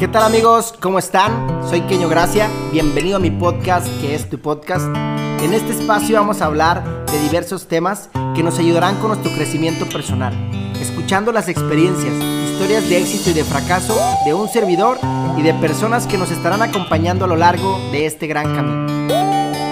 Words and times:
¿Qué 0.00 0.08
tal 0.08 0.22
amigos? 0.22 0.72
¿Cómo 0.80 0.98
están? 0.98 1.62
Soy 1.68 1.82
Keño 1.82 2.08
Gracia, 2.08 2.48
bienvenido 2.72 3.18
a 3.18 3.20
mi 3.20 3.30
podcast 3.30 3.86
que 4.00 4.14
es 4.14 4.30
tu 4.30 4.38
podcast. 4.38 4.86
En 4.96 5.52
este 5.52 5.72
espacio 5.72 6.16
vamos 6.16 6.40
a 6.40 6.46
hablar 6.46 7.04
de 7.04 7.20
diversos 7.20 7.68
temas 7.68 8.08
que 8.34 8.42
nos 8.42 8.58
ayudarán 8.58 8.96
con 8.96 9.08
nuestro 9.08 9.30
crecimiento 9.30 9.84
personal, 9.84 10.32
escuchando 10.80 11.32
las 11.32 11.48
experiencias, 11.50 12.14
historias 12.14 12.88
de 12.88 12.96
éxito 12.96 13.28
y 13.28 13.34
de 13.34 13.44
fracaso 13.44 13.94
de 14.24 14.32
un 14.32 14.48
servidor 14.48 14.96
y 15.36 15.42
de 15.42 15.52
personas 15.52 16.06
que 16.06 16.16
nos 16.16 16.30
estarán 16.30 16.62
acompañando 16.62 17.26
a 17.26 17.28
lo 17.28 17.36
largo 17.36 17.78
de 17.92 18.06
este 18.06 18.26
gran 18.26 18.54
camino. 18.54 19.06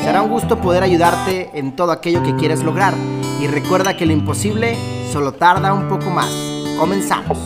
Será 0.04 0.20
un 0.20 0.29
gusto 0.29 0.60
poder 0.60 0.82
ayudarte 0.82 1.48
en 1.54 1.74
todo 1.74 1.90
aquello 1.90 2.22
que 2.22 2.36
quieres 2.36 2.62
lograr 2.62 2.92
y 3.40 3.46
recuerda 3.46 3.96
que 3.96 4.04
lo 4.04 4.12
imposible 4.12 4.76
solo 5.10 5.32
tarda 5.32 5.72
un 5.72 5.88
poco 5.88 6.10
más. 6.10 6.29
Comenzamos. 6.79 7.38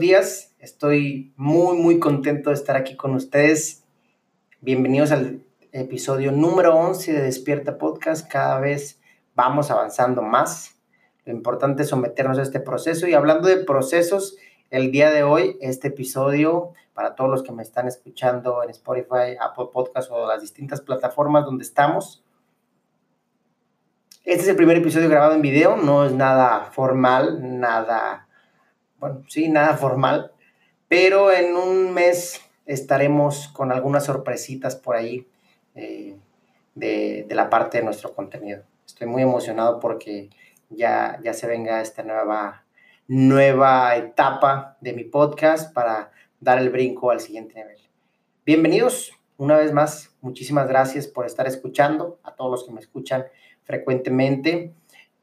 Buenos 0.00 0.12
días. 0.16 0.54
Estoy 0.58 1.34
muy, 1.36 1.76
muy 1.76 1.98
contento 1.98 2.48
de 2.48 2.54
estar 2.54 2.74
aquí 2.74 2.96
con 2.96 3.14
ustedes. 3.14 3.84
Bienvenidos 4.62 5.12
al 5.12 5.42
episodio 5.72 6.32
número 6.32 6.74
11 6.74 7.12
de 7.12 7.20
Despierta 7.20 7.76
Podcast. 7.76 8.26
Cada 8.26 8.58
vez 8.60 8.98
vamos 9.34 9.70
avanzando 9.70 10.22
más. 10.22 10.80
Lo 11.26 11.34
importante 11.34 11.82
es 11.82 11.90
someternos 11.90 12.38
a 12.38 12.42
este 12.42 12.60
proceso. 12.60 13.06
Y 13.08 13.12
hablando 13.12 13.46
de 13.46 13.58
procesos, 13.58 14.38
el 14.70 14.90
día 14.90 15.10
de 15.10 15.22
hoy, 15.22 15.58
este 15.60 15.88
episodio, 15.88 16.72
para 16.94 17.14
todos 17.14 17.28
los 17.28 17.42
que 17.42 17.52
me 17.52 17.62
están 17.62 17.86
escuchando 17.86 18.62
en 18.62 18.70
Spotify, 18.70 19.36
Apple 19.38 19.66
Podcast 19.70 20.10
o 20.10 20.26
las 20.26 20.40
distintas 20.40 20.80
plataformas 20.80 21.44
donde 21.44 21.64
estamos, 21.64 22.24
este 24.24 24.44
es 24.44 24.48
el 24.48 24.56
primer 24.56 24.78
episodio 24.78 25.10
grabado 25.10 25.34
en 25.34 25.42
video, 25.42 25.76
no 25.76 26.06
es 26.06 26.12
nada 26.12 26.70
formal, 26.72 27.60
nada 27.60 28.28
bueno, 29.00 29.24
sí, 29.28 29.48
nada 29.48 29.76
formal, 29.78 30.30
pero 30.86 31.32
en 31.32 31.56
un 31.56 31.92
mes 31.92 32.40
estaremos 32.66 33.48
con 33.48 33.72
algunas 33.72 34.04
sorpresitas 34.04 34.76
por 34.76 34.94
ahí 34.94 35.26
eh, 35.74 36.16
de, 36.74 37.26
la 37.30 37.48
parte 37.48 37.78
de 37.78 37.84
nuestro 37.84 38.14
contenido. 38.14 38.62
Estoy 38.86 39.06
muy 39.06 39.22
emocionado 39.22 39.80
porque 39.80 40.28
ya, 40.68 41.18
ya 41.24 41.32
se 41.32 41.46
venga 41.46 41.80
esta 41.80 42.02
nueva, 42.02 42.64
nueva 43.08 43.96
etapa 43.96 44.76
de 44.82 44.92
mi 44.92 45.04
podcast 45.04 45.72
para 45.72 46.12
dar 46.38 46.58
el 46.58 46.68
brinco 46.68 47.10
al 47.10 47.20
siguiente 47.20 47.54
nivel. 47.54 47.78
Bienvenidos 48.44 49.12
una 49.38 49.56
vez 49.56 49.72
más, 49.72 50.14
muchísimas 50.20 50.68
gracias 50.68 51.06
por 51.06 51.24
estar 51.24 51.46
escuchando, 51.46 52.20
a 52.22 52.34
todos 52.34 52.50
los 52.50 52.64
que 52.66 52.72
me 52.72 52.80
escuchan 52.80 53.24
frecuentemente. 53.64 54.74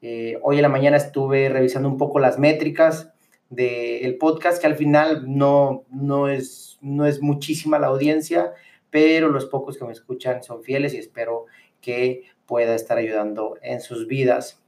Eh, 0.02 0.40
hoy 0.42 0.56
en 0.56 0.62
la 0.62 0.68
mañana 0.68 0.96
estuve 0.96 1.48
revisando 1.48 1.88
un 1.88 1.98
poco 1.98 2.18
las 2.18 2.40
métricas 2.40 3.12
del 3.50 4.18
podcast, 4.18 4.60
que 4.60 4.66
al 4.66 4.76
final 4.76 5.24
no, 5.26 5.84
no, 5.90 6.28
es, 6.28 6.78
no 6.80 7.06
es 7.06 7.22
muchísima 7.22 7.78
la 7.78 7.86
audiencia, 7.86 8.52
pero 8.90 9.28
los 9.28 9.46
pocos 9.46 9.78
que 9.78 9.84
me 9.84 9.92
escuchan 9.92 10.42
son 10.42 10.62
fieles 10.62 10.94
y 10.94 10.98
espero 10.98 11.46
que 11.80 12.24
pueda 12.46 12.74
estar 12.74 12.98
ayudando 12.98 13.56
en 13.62 13.80
sus 13.80 14.06
vidas. 14.06 14.62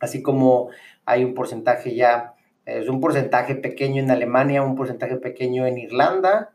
Así 0.00 0.22
como 0.22 0.70
hay 1.04 1.24
un 1.24 1.34
porcentaje 1.34 1.94
ya, 1.94 2.34
es 2.64 2.88
un 2.88 3.00
porcentaje 3.00 3.54
pequeño 3.54 4.02
en 4.02 4.10
Alemania, 4.10 4.62
un 4.62 4.76
porcentaje 4.76 5.16
pequeño 5.16 5.66
en 5.66 5.78
Irlanda, 5.78 6.52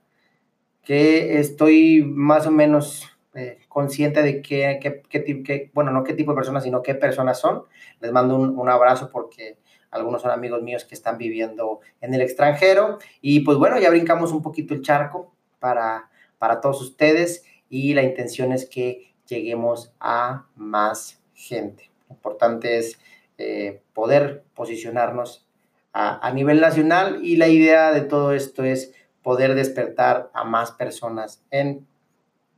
que 0.83 1.39
estoy 1.39 2.03
más 2.03 2.47
o 2.47 2.51
menos 2.51 3.09
eh, 3.33 3.59
consciente 3.67 4.21
de 4.23 4.41
qué, 4.41 4.79
qué, 4.81 5.43
qué, 5.43 5.71
bueno, 5.73 5.91
no 5.91 6.03
qué 6.03 6.13
tipo 6.13 6.31
de 6.31 6.35
personas, 6.35 6.63
sino 6.63 6.81
qué 6.81 6.95
personas 6.95 7.39
son. 7.39 7.63
Les 7.99 8.11
mando 8.11 8.35
un, 8.35 8.57
un 8.57 8.69
abrazo 8.69 9.09
porque 9.11 9.57
algunos 9.95 10.21
son 10.21 10.31
amigos 10.31 10.61
míos 10.61 10.83
que 10.83 10.93
están 10.93 11.17
viviendo 11.17 11.79
en 12.01 12.13
el 12.13 12.21
extranjero. 12.21 12.99
Y 13.21 13.39
pues 13.41 13.57
bueno, 13.57 13.79
ya 13.79 13.89
brincamos 13.89 14.31
un 14.31 14.41
poquito 14.41 14.73
el 14.73 14.81
charco 14.81 15.33
para, 15.59 16.09
para 16.37 16.59
todos 16.59 16.81
ustedes 16.81 17.45
y 17.69 17.93
la 17.93 18.03
intención 18.03 18.51
es 18.51 18.65
que 18.65 19.13
lleguemos 19.25 19.93
a 19.99 20.47
más 20.55 21.21
gente. 21.33 21.89
Lo 22.09 22.15
importante 22.15 22.77
es 22.77 22.99
eh, 23.37 23.81
poder 23.93 24.43
posicionarnos 24.53 25.47
a, 25.93 26.25
a 26.25 26.31
nivel 26.33 26.59
nacional 26.59 27.23
y 27.23 27.37
la 27.37 27.47
idea 27.47 27.91
de 27.91 28.01
todo 28.01 28.33
esto 28.33 28.63
es 28.63 28.93
poder 29.23 29.55
despertar 29.55 30.29
a 30.33 30.43
más 30.43 30.71
personas 30.71 31.43
en, 31.51 31.87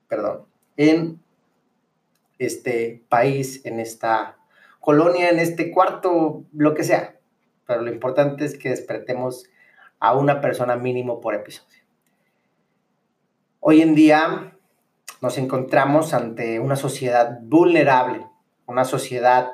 perdón, 0.09 0.45
en 0.75 1.21
este 2.39 3.03
país, 3.09 3.65
en 3.65 3.79
esta 3.79 4.37
colonia, 4.79 5.29
en 5.29 5.39
este 5.39 5.71
cuarto, 5.71 6.43
lo 6.53 6.73
que 6.73 6.83
sea 6.83 7.16
pero 7.67 7.81
lo 7.81 7.91
importante 7.91 8.45
es 8.45 8.57
que 8.57 8.69
despertemos 8.69 9.45
a 9.99 10.15
una 10.15 10.41
persona 10.41 10.75
mínimo 10.75 11.19
por 11.19 11.35
episodio. 11.35 11.83
Hoy 13.59 13.81
en 13.81 13.93
día 13.93 14.57
nos 15.21 15.37
encontramos 15.37 16.13
ante 16.13 16.59
una 16.59 16.77
sociedad 16.77 17.39
vulnerable, 17.41 18.25
una 18.65 18.85
sociedad 18.85 19.51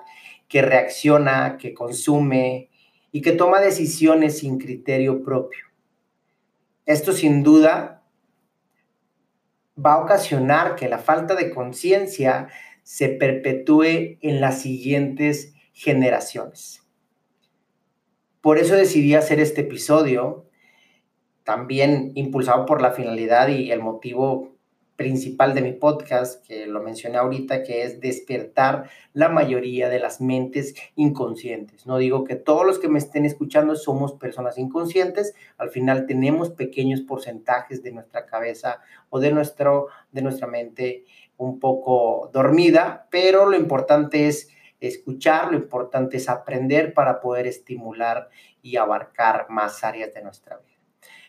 que 0.48 0.62
reacciona, 0.62 1.58
que 1.58 1.74
consume 1.74 2.70
y 3.12 3.22
que 3.22 3.32
toma 3.32 3.60
decisiones 3.60 4.40
sin 4.40 4.60
criterio 4.60 5.24
propio. 5.24 5.66
Esto 6.86 7.14
sin 7.14 7.42
duda 7.42 8.04
va 9.84 9.94
a 9.94 10.04
ocasionar 10.04 10.76
que 10.76 10.90
la 10.90 11.00
falta 11.00 11.34
de 11.34 11.50
conciencia 11.50 12.50
se 12.84 13.10
perpetúe 13.10 14.18
en 14.22 14.42
las 14.42 14.62
siguientes 14.62 15.56
generaciones. 15.72 16.83
Por 18.44 18.58
eso 18.58 18.76
decidí 18.76 19.16
hacer 19.16 19.40
este 19.40 19.62
episodio, 19.62 20.44
también 21.46 22.12
impulsado 22.16 22.66
por 22.66 22.82
la 22.82 22.92
finalidad 22.92 23.48
y 23.48 23.72
el 23.72 23.80
motivo 23.80 24.58
principal 24.98 25.54
de 25.54 25.62
mi 25.62 25.72
podcast, 25.72 26.46
que 26.46 26.68
lo 26.68 26.84
mencioné 26.84 27.20
ahorita, 27.20 27.64
que 27.64 27.84
es 27.84 28.02
despertar 28.02 28.90
la 29.14 29.30
mayoría 29.30 29.88
de 29.88 30.00
las 30.00 30.20
mentes 30.20 30.76
inconscientes. 30.98 31.88
No 31.88 31.98
digo 31.98 32.26
que 32.26 32.36
todos 32.36 32.66
los 32.66 32.80
que 32.80 32.90
me 32.90 33.00
estén 33.00 33.24
escuchando 33.24 33.78
somos 33.78 34.12
personas 34.12 34.58
inconscientes, 34.58 35.34
al 35.58 35.70
final 35.70 36.06
tenemos 36.06 36.50
pequeños 36.50 37.00
porcentajes 37.00 37.82
de 37.82 37.94
nuestra 37.94 38.26
cabeza 38.26 38.82
o 39.10 39.22
de, 39.22 39.32
nuestro, 39.32 39.88
de 40.12 40.22
nuestra 40.22 40.48
mente 40.48 41.06
un 41.38 41.62
poco 41.62 42.30
dormida, 42.34 43.08
pero 43.10 43.48
lo 43.50 43.56
importante 43.56 44.28
es 44.28 44.50
escuchar, 44.88 45.52
lo 45.52 45.58
importante 45.58 46.18
es 46.18 46.30
aprender 46.30 46.94
para 46.94 47.20
poder 47.20 47.48
estimular 47.48 48.30
y 48.62 48.78
abarcar 48.78 49.48
más 49.50 49.84
áreas 49.84 50.14
de 50.14 50.24
nuestra 50.24 50.58
vida. 50.58 50.78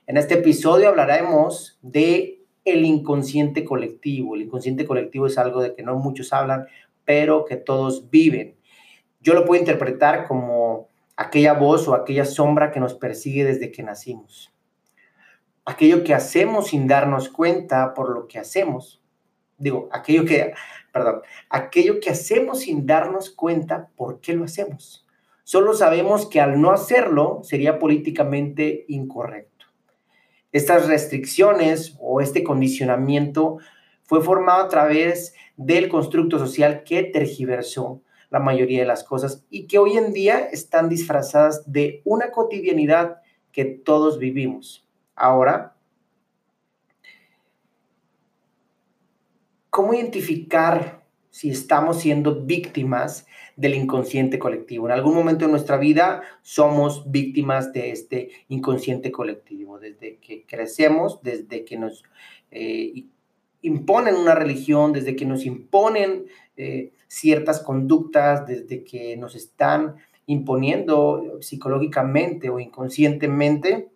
En 0.06 0.16
este 0.16 0.34
episodio 0.34 0.88
hablaremos 0.88 1.78
de 1.82 2.42
el 2.64 2.84
inconsciente 2.84 3.64
colectivo. 3.64 4.34
El 4.34 4.42
inconsciente 4.42 4.86
colectivo 4.86 5.26
es 5.26 5.38
algo 5.38 5.62
de 5.62 5.74
que 5.74 5.82
no 5.82 5.96
muchos 5.96 6.32
hablan, 6.32 6.66
pero 7.04 7.44
que 7.44 7.56
todos 7.56 8.10
viven. 8.10 8.56
Yo 9.20 9.34
lo 9.34 9.44
puedo 9.44 9.60
interpretar 9.60 10.26
como 10.26 10.88
aquella 11.16 11.54
voz 11.54 11.86
o 11.88 11.94
aquella 11.94 12.24
sombra 12.24 12.70
que 12.70 12.80
nos 12.80 12.94
persigue 12.94 13.44
desde 13.44 13.70
que 13.70 13.82
nacimos. 13.82 14.52
Aquello 15.64 16.04
que 16.04 16.14
hacemos 16.14 16.68
sin 16.68 16.86
darnos 16.86 17.28
cuenta 17.28 17.94
por 17.94 18.10
lo 18.10 18.26
que 18.26 18.38
hacemos. 18.38 19.02
Digo, 19.56 19.88
aquello 19.92 20.24
que 20.24 20.52
perdón, 20.94 21.22
aquello 21.50 21.98
que 21.98 22.10
hacemos 22.10 22.60
sin 22.60 22.86
darnos 22.86 23.28
cuenta 23.28 23.88
por 23.96 24.20
qué 24.20 24.32
lo 24.32 24.44
hacemos. 24.44 25.04
Solo 25.42 25.74
sabemos 25.74 26.26
que 26.26 26.40
al 26.40 26.60
no 26.60 26.70
hacerlo 26.70 27.40
sería 27.42 27.80
políticamente 27.80 28.84
incorrecto. 28.86 29.66
Estas 30.52 30.86
restricciones 30.86 31.96
o 32.00 32.20
este 32.20 32.44
condicionamiento 32.44 33.58
fue 34.04 34.22
formado 34.22 34.62
a 34.62 34.68
través 34.68 35.34
del 35.56 35.88
constructo 35.88 36.38
social 36.38 36.84
que 36.84 37.02
tergiversó 37.02 38.00
la 38.30 38.38
mayoría 38.38 38.78
de 38.78 38.86
las 38.86 39.02
cosas 39.02 39.44
y 39.50 39.66
que 39.66 39.78
hoy 39.78 39.96
en 39.96 40.12
día 40.12 40.38
están 40.38 40.88
disfrazadas 40.88 41.70
de 41.72 42.02
una 42.04 42.30
cotidianidad 42.30 43.16
que 43.50 43.64
todos 43.64 44.20
vivimos. 44.20 44.86
Ahora, 45.16 45.73
¿Cómo 49.74 49.92
identificar 49.92 51.02
si 51.30 51.50
estamos 51.50 51.98
siendo 51.98 52.42
víctimas 52.42 53.26
del 53.56 53.74
inconsciente 53.74 54.38
colectivo? 54.38 54.86
En 54.86 54.92
algún 54.92 55.16
momento 55.16 55.46
de 55.46 55.50
nuestra 55.50 55.78
vida 55.78 56.22
somos 56.42 57.10
víctimas 57.10 57.72
de 57.72 57.90
este 57.90 58.28
inconsciente 58.46 59.10
colectivo, 59.10 59.80
desde 59.80 60.18
que 60.18 60.44
crecemos, 60.46 61.18
desde 61.24 61.64
que 61.64 61.76
nos 61.76 62.04
eh, 62.52 63.06
imponen 63.62 64.14
una 64.14 64.36
religión, 64.36 64.92
desde 64.92 65.16
que 65.16 65.26
nos 65.26 65.44
imponen 65.44 66.26
eh, 66.56 66.92
ciertas 67.08 67.58
conductas, 67.58 68.46
desde 68.46 68.84
que 68.84 69.16
nos 69.16 69.34
están 69.34 69.96
imponiendo 70.26 71.38
psicológicamente 71.40 72.48
o 72.48 72.60
inconscientemente 72.60 73.88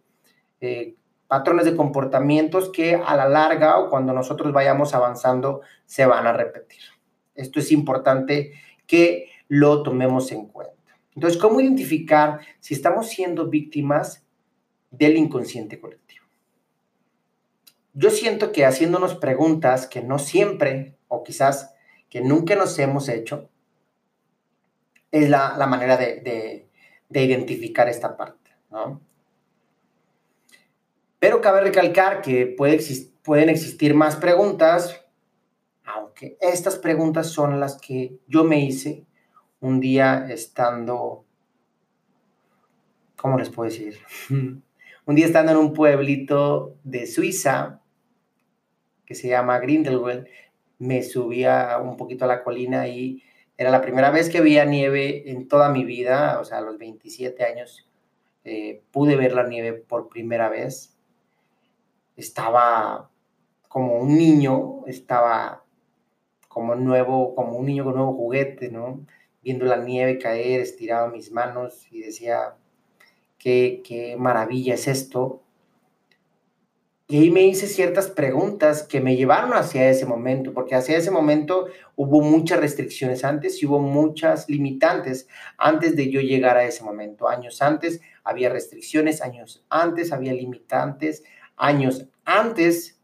eh, 0.60 0.96
patrones 1.28 1.66
de 1.66 1.76
comportamientos 1.76 2.70
que 2.70 2.96
a 2.96 3.14
la 3.14 3.28
larga 3.28 3.78
o 3.78 3.90
cuando 3.90 4.12
nosotros 4.12 4.52
vayamos 4.52 4.94
avanzando 4.94 5.60
se 5.84 6.06
van 6.06 6.26
a 6.26 6.32
repetir. 6.32 6.80
Esto 7.34 7.60
es 7.60 7.70
importante 7.70 8.52
que 8.86 9.30
lo 9.46 9.82
tomemos 9.82 10.32
en 10.32 10.46
cuenta. 10.46 10.74
Entonces, 11.14 11.40
¿cómo 11.40 11.60
identificar 11.60 12.40
si 12.60 12.74
estamos 12.74 13.08
siendo 13.08 13.48
víctimas 13.48 14.26
del 14.90 15.16
inconsciente 15.16 15.78
colectivo? 15.78 16.24
Yo 17.92 18.10
siento 18.10 18.52
que 18.52 18.64
haciéndonos 18.64 19.16
preguntas 19.16 19.86
que 19.86 20.00
no 20.00 20.18
siempre, 20.18 20.96
o 21.08 21.22
quizás 21.24 21.74
que 22.08 22.20
nunca 22.20 22.54
nos 22.56 22.78
hemos 22.78 23.08
hecho, 23.08 23.50
es 25.10 25.28
la, 25.28 25.66
manera 25.66 25.96
de, 25.96 26.68
identificar 27.10 27.88
esta 27.88 28.16
parte, 28.16 28.50
¿no? 28.70 29.00
Pero 31.18 31.40
cabe 31.40 31.60
recalcar 31.62 32.22
que 32.22 32.46
puede 32.46 32.78
pueden 33.22 33.50
existir 33.50 33.94
más 33.94 34.16
preguntas, 34.16 35.04
aunque 35.84 36.38
estas 36.40 36.76
preguntas 36.76 37.26
son 37.26 37.60
las 37.60 37.78
que 37.78 38.18
yo 38.26 38.44
me 38.44 38.64
hice 38.64 39.04
un 39.60 39.80
día 39.80 40.26
estando, 40.30 41.24
¿cómo 43.16 43.38
les 43.38 43.50
puedo 43.50 43.68
decir? 43.68 43.98
un 44.30 45.14
día 45.14 45.26
estando 45.26 45.52
en 45.52 45.58
un 45.58 45.74
pueblito 45.74 46.76
de 46.84 47.06
Suiza 47.06 47.80
que 49.04 49.14
se 49.14 49.28
llama 49.28 49.58
Grindelwald, 49.58 50.26
me 50.78 51.02
subía 51.02 51.78
un 51.82 51.96
poquito 51.96 52.24
a 52.24 52.28
la 52.28 52.44
colina 52.44 52.88
y 52.88 53.22
era 53.56 53.70
la 53.70 53.80
primera 53.80 54.10
vez 54.10 54.30
que 54.30 54.40
veía 54.40 54.64
nieve 54.64 55.30
en 55.30 55.48
toda 55.48 55.70
mi 55.70 55.84
vida, 55.84 56.38
o 56.40 56.44
sea, 56.44 56.58
a 56.58 56.60
los 56.60 56.78
27 56.78 57.44
años 57.44 57.88
eh, 58.44 58.82
pude 58.92 59.16
ver 59.16 59.32
la 59.32 59.46
nieve 59.46 59.72
por 59.72 60.08
primera 60.08 60.48
vez. 60.48 60.97
Estaba 62.18 63.10
como 63.68 63.98
un 63.98 64.16
niño, 64.18 64.84
estaba 64.86 65.64
como 66.48 66.74
nuevo, 66.74 67.34
como 67.34 67.56
un 67.56 67.66
niño 67.66 67.84
con 67.84 67.94
nuevo 67.94 68.12
juguete, 68.14 68.70
¿no? 68.70 69.06
Viendo 69.42 69.64
la 69.64 69.76
nieve 69.76 70.18
caer, 70.18 70.60
estiraba 70.60 71.08
mis 71.08 71.30
manos 71.30 71.86
y 71.90 72.00
decía, 72.00 72.56
qué, 73.38 73.82
qué 73.84 74.16
maravilla 74.16 74.74
es 74.74 74.88
esto. 74.88 75.42
Y 77.10 77.16
ahí 77.16 77.30
me 77.30 77.46
hice 77.46 77.66
ciertas 77.68 78.08
preguntas 78.08 78.82
que 78.82 79.00
me 79.00 79.16
llevaron 79.16 79.54
hacia 79.54 79.88
ese 79.88 80.04
momento, 80.04 80.52
porque 80.52 80.74
hacia 80.74 80.98
ese 80.98 81.10
momento 81.10 81.68
hubo 81.96 82.20
muchas 82.20 82.60
restricciones 82.60 83.24
antes 83.24 83.62
y 83.62 83.66
hubo 83.66 83.78
muchas 83.78 84.46
limitantes 84.50 85.26
antes 85.56 85.96
de 85.96 86.10
yo 86.10 86.20
llegar 86.20 86.58
a 86.58 86.64
ese 86.64 86.84
momento. 86.84 87.28
Años 87.28 87.62
antes 87.62 88.02
había 88.24 88.50
restricciones, 88.50 89.22
años 89.22 89.64
antes 89.70 90.12
había 90.12 90.34
limitantes, 90.34 91.24
años 91.58 92.08
antes 92.24 93.00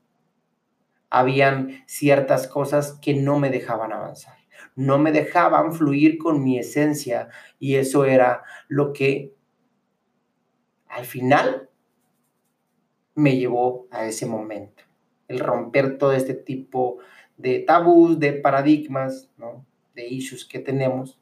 habían 1.10 1.84
ciertas 1.86 2.48
cosas 2.48 2.98
que 3.00 3.14
no 3.14 3.38
me 3.38 3.50
dejaban 3.50 3.92
avanzar, 3.92 4.36
no 4.74 4.98
me 4.98 5.12
dejaban 5.12 5.72
fluir 5.72 6.18
con 6.18 6.42
mi 6.42 6.58
esencia 6.58 7.28
y 7.58 7.76
eso 7.76 8.04
era 8.04 8.42
lo 8.68 8.92
que 8.92 9.34
al 10.88 11.04
final 11.04 11.68
me 13.14 13.36
llevó 13.36 13.86
a 13.90 14.06
ese 14.06 14.26
momento. 14.26 14.82
El 15.28 15.38
romper 15.38 15.98
todo 15.98 16.12
este 16.12 16.34
tipo 16.34 16.98
de 17.36 17.60
tabús, 17.60 18.18
de 18.18 18.32
paradigmas, 18.34 19.30
¿no? 19.36 19.64
de 19.94 20.06
issues 20.06 20.44
que 20.44 20.58
tenemos 20.58 21.20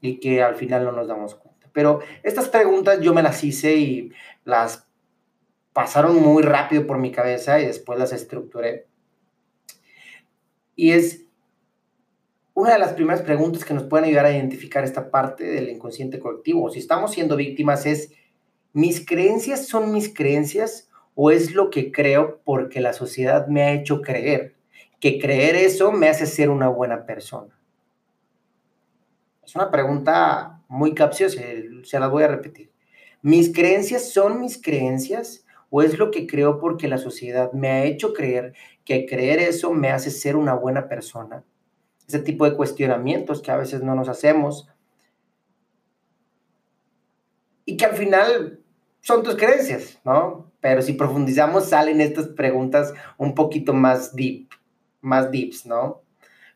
y 0.00 0.20
que 0.20 0.42
al 0.42 0.56
final 0.56 0.84
no 0.84 0.92
nos 0.92 1.08
damos 1.08 1.34
cuenta. 1.34 1.68
Pero 1.72 2.00
estas 2.22 2.48
preguntas 2.48 3.00
yo 3.00 3.12
me 3.14 3.22
las 3.22 3.42
hice 3.44 3.76
y 3.76 4.12
las 4.44 4.87
pasaron 5.78 6.20
muy 6.20 6.42
rápido 6.42 6.88
por 6.88 6.98
mi 6.98 7.12
cabeza 7.12 7.60
y 7.60 7.66
después 7.66 8.00
las 8.00 8.12
estructuré. 8.12 8.88
Y 10.74 10.90
es 10.90 11.24
una 12.52 12.72
de 12.72 12.80
las 12.80 12.94
primeras 12.94 13.22
preguntas 13.22 13.64
que 13.64 13.74
nos 13.74 13.84
pueden 13.84 14.06
ayudar 14.06 14.26
a 14.26 14.32
identificar 14.32 14.82
esta 14.82 15.08
parte 15.08 15.44
del 15.44 15.68
inconsciente 15.68 16.18
colectivo. 16.18 16.68
Si 16.68 16.80
estamos 16.80 17.12
siendo 17.12 17.36
víctimas 17.36 17.86
es 17.86 18.10
¿Mis 18.72 19.06
creencias 19.06 19.68
son 19.68 19.92
mis 19.92 20.12
creencias 20.12 20.90
o 21.14 21.30
es 21.30 21.54
lo 21.54 21.70
que 21.70 21.92
creo 21.92 22.40
porque 22.44 22.80
la 22.80 22.92
sociedad 22.92 23.46
me 23.46 23.62
ha 23.62 23.72
hecho 23.72 24.02
creer? 24.02 24.56
Que 24.98 25.20
creer 25.20 25.54
eso 25.54 25.92
me 25.92 26.08
hace 26.08 26.26
ser 26.26 26.50
una 26.50 26.66
buena 26.66 27.06
persona. 27.06 27.56
Es 29.46 29.54
una 29.54 29.70
pregunta 29.70 30.60
muy 30.66 30.92
capciosa, 30.92 31.40
se 31.84 32.00
la 32.00 32.08
voy 32.08 32.24
a 32.24 32.28
repetir. 32.28 32.72
¿Mis 33.22 33.52
creencias 33.52 34.10
son 34.10 34.40
mis 34.40 34.60
creencias 34.60 35.44
o 35.70 35.82
es 35.82 35.98
lo 35.98 36.10
que 36.10 36.26
creo 36.26 36.58
porque 36.58 36.88
la 36.88 36.98
sociedad 36.98 37.52
me 37.52 37.70
ha 37.70 37.84
hecho 37.84 38.12
creer 38.12 38.54
que 38.84 39.06
creer 39.06 39.38
eso 39.40 39.72
me 39.72 39.90
hace 39.90 40.10
ser 40.10 40.36
una 40.36 40.54
buena 40.54 40.88
persona? 40.88 41.44
Ese 42.06 42.20
tipo 42.20 42.44
de 42.44 42.56
cuestionamientos 42.56 43.42
que 43.42 43.50
a 43.50 43.56
veces 43.56 43.82
no 43.82 43.94
nos 43.94 44.08
hacemos 44.08 44.68
y 47.64 47.76
que 47.76 47.84
al 47.84 47.96
final 47.96 48.60
son 49.02 49.22
tus 49.22 49.36
creencias, 49.36 50.00
¿no? 50.04 50.50
Pero 50.60 50.82
si 50.82 50.94
profundizamos 50.94 51.68
salen 51.68 52.00
estas 52.00 52.28
preguntas 52.28 52.94
un 53.18 53.34
poquito 53.34 53.74
más 53.74 54.14
deep, 54.14 54.48
más 55.02 55.30
deeps, 55.30 55.66
¿no? 55.66 56.02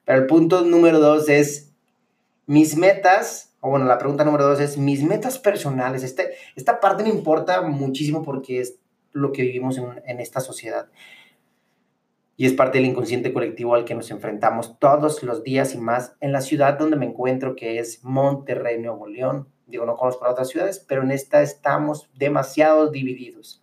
Pero 0.05 0.19
el 0.21 0.27
punto 0.27 0.63
número 0.63 0.99
dos 0.99 1.29
es 1.29 1.73
mis 2.47 2.77
metas, 2.77 3.55
o 3.61 3.71
bueno, 3.71 3.85
la 3.85 3.99
pregunta 3.99 4.25
número 4.25 4.45
dos 4.45 4.61
es 4.61 4.77
mis 4.77 5.03
metas 5.03 5.39
personales. 5.39 6.03
Este, 6.03 6.33
esta 6.57 6.81
parte 6.81 7.05
me 7.05 7.11
importa 7.11 7.63
muchísimo 7.63 8.23
porque 8.23 8.61
es 8.61 8.79
lo 9.13 9.33
que 9.33 9.43
vivimos 9.43 9.79
en, 9.79 10.03
en 10.07 10.21
esta 10.21 10.41
sociedad. 10.41 10.89
Y 12.37 12.47
es 12.47 12.55
parte 12.55 12.79
del 12.79 12.89
inconsciente 12.89 13.33
colectivo 13.33 13.75
al 13.75 13.85
que 13.85 13.95
nos 13.95 14.11
enfrentamos 14.11 14.79
todos 14.79 15.23
los 15.23 15.43
días 15.43 15.75
y 15.75 15.79
más 15.79 16.17
en 16.21 16.33
la 16.33 16.41
ciudad 16.41 16.79
donde 16.79 16.97
me 16.97 17.07
encuentro, 17.07 17.55
que 17.55 17.79
es 17.79 18.03
Monterrey, 18.03 18.81
Nuevo 18.81 19.07
León 19.07 19.49
digo, 19.73 19.87
no 19.87 19.97
conozco 19.97 20.29
otras 20.29 20.49
ciudades, 20.49 20.79
pero 20.79 21.03
en 21.03 21.11
esta 21.11 21.43
estamos 21.43 22.09
demasiado 22.15 22.91
divididos. 22.91 23.63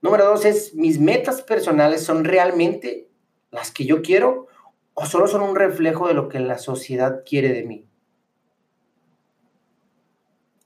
Número 0.00 0.24
dos 0.24 0.44
es, 0.44 0.74
mis 0.74 0.98
metas 0.98 1.42
personales 1.42 2.02
son 2.02 2.24
realmente 2.24 3.10
las 3.50 3.70
que 3.70 3.84
yo 3.84 4.02
quiero 4.02 4.46
o 4.94 5.04
solo 5.04 5.28
son 5.28 5.42
un 5.42 5.54
reflejo 5.54 6.08
de 6.08 6.14
lo 6.14 6.28
que 6.28 6.40
la 6.40 6.58
sociedad 6.58 7.22
quiere 7.24 7.52
de 7.52 7.64
mí. 7.64 7.86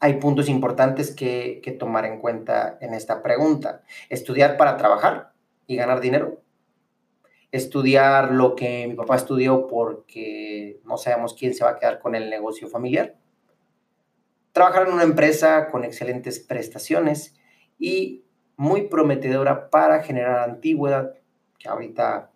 Hay 0.04 0.20
puntos 0.20 0.50
importantes 0.50 1.16
que, 1.16 1.76
tomar 1.78 2.04
en 2.04 2.20
cuenta 2.20 2.76
en 2.82 2.92
esta 2.92 3.22
pregunta. 3.22 3.80
Estudiar 4.10 4.58
para 4.58 4.76
trabajar 4.76 5.32
y 5.66 5.76
ganar 5.76 6.02
dinero. 6.02 6.42
Estudiar 7.52 8.30
lo 8.30 8.54
que 8.54 8.86
mi 8.86 8.92
papá 8.96 9.16
estudió 9.16 9.66
porque 9.66 10.78
no 10.84 10.98
sabemos 10.98 11.32
quién 11.32 11.54
se 11.54 11.64
va 11.64 11.70
a 11.70 11.78
quedar 11.78 12.00
con 12.00 12.14
el 12.14 12.28
negocio 12.28 12.68
familiar 12.68 13.14
trabajar 14.52 14.86
en 14.86 14.92
una 14.92 15.04
empresa 15.04 15.68
con 15.70 15.84
excelentes 15.84 16.38
prestaciones 16.38 17.34
y 17.78 18.24
muy 18.56 18.82
prometedora 18.82 19.70
para 19.70 20.02
generar 20.02 20.48
antigüedad, 20.48 21.14
que 21.58 21.68
ahorita 21.68 22.30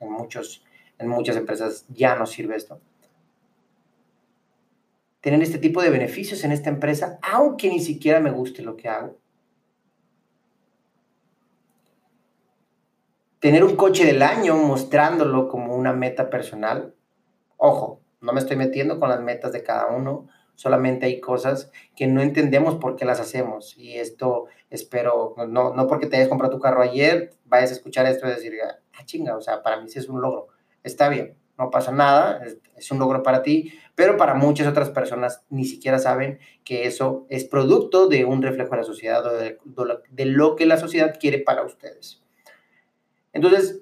en, 0.00 0.12
muchos, 0.12 0.64
en 0.98 1.08
muchas 1.08 1.36
empresas 1.36 1.86
ya 1.88 2.14
no 2.14 2.26
sirve 2.26 2.56
esto. 2.56 2.78
Tener 5.26 5.42
este 5.42 5.58
tipo 5.58 5.82
de 5.82 5.90
beneficios 5.90 6.44
en 6.44 6.52
esta 6.52 6.70
empresa, 6.70 7.18
aunque 7.20 7.68
ni 7.68 7.80
siquiera 7.80 8.20
me 8.20 8.30
guste 8.30 8.62
lo 8.62 8.76
que 8.76 8.88
hago. 8.88 9.18
Tener 13.40 13.64
un 13.64 13.74
coche 13.74 14.04
del 14.04 14.22
año 14.22 14.54
mostrándolo 14.54 15.48
como 15.48 15.74
una 15.74 15.92
meta 15.92 16.30
personal. 16.30 16.94
Ojo, 17.56 18.02
no 18.20 18.32
me 18.32 18.38
estoy 18.38 18.56
metiendo 18.56 19.00
con 19.00 19.08
las 19.08 19.20
metas 19.20 19.50
de 19.50 19.64
cada 19.64 19.88
uno 19.88 20.28
solamente 20.54 21.04
hay 21.04 21.20
cosas 21.20 21.70
que 21.94 22.06
no 22.06 22.22
entendemos 22.22 22.76
por 22.76 22.96
qué 22.96 23.04
las 23.04 23.20
hacemos. 23.20 23.76
Y 23.76 23.98
esto 23.98 24.46
espero, 24.70 25.34
no, 25.48 25.74
no 25.74 25.86
porque 25.86 26.06
te 26.06 26.16
hayas 26.16 26.28
comprado 26.28 26.54
tu 26.54 26.60
carro 26.60 26.82
ayer, 26.82 27.34
vayas 27.44 27.70
a 27.70 27.74
escuchar 27.74 28.06
esto 28.06 28.26
y 28.26 28.30
decir, 28.30 28.54
ah, 28.64 29.04
chinga, 29.04 29.36
o 29.36 29.40
sea, 29.40 29.62
para 29.62 29.80
mí 29.80 29.88
sí 29.88 29.98
es 29.98 30.08
un 30.08 30.22
logro. 30.22 30.46
Está 30.84 31.08
bien, 31.08 31.36
no 31.58 31.70
pasa 31.70 31.92
nada, 31.92 32.42
es, 32.76 32.90
un 32.90 32.98
logro 32.98 33.22
para 33.22 33.42
ti, 33.42 33.72
pero 33.96 34.16
para 34.16 34.34
muchas 34.34 34.68
otras 34.68 34.90
personas 34.90 35.42
ni 35.50 35.64
siquiera 35.64 35.98
saben 35.98 36.38
que 36.62 36.86
eso 36.86 37.26
es 37.28 37.44
producto 37.44 38.06
de 38.06 38.24
un 38.24 38.42
reflejo 38.42 38.70
de 38.70 38.76
la 38.76 38.84
sociedad 38.84 39.26
o 39.26 39.32
de, 39.32 39.58
lo 40.26 40.54
que 40.54 40.66
la 40.66 40.78
sociedad 40.78 41.16
quiere 41.18 41.38
para 41.38 41.64
ustedes. 41.64 42.22
Entonces, 43.32 43.80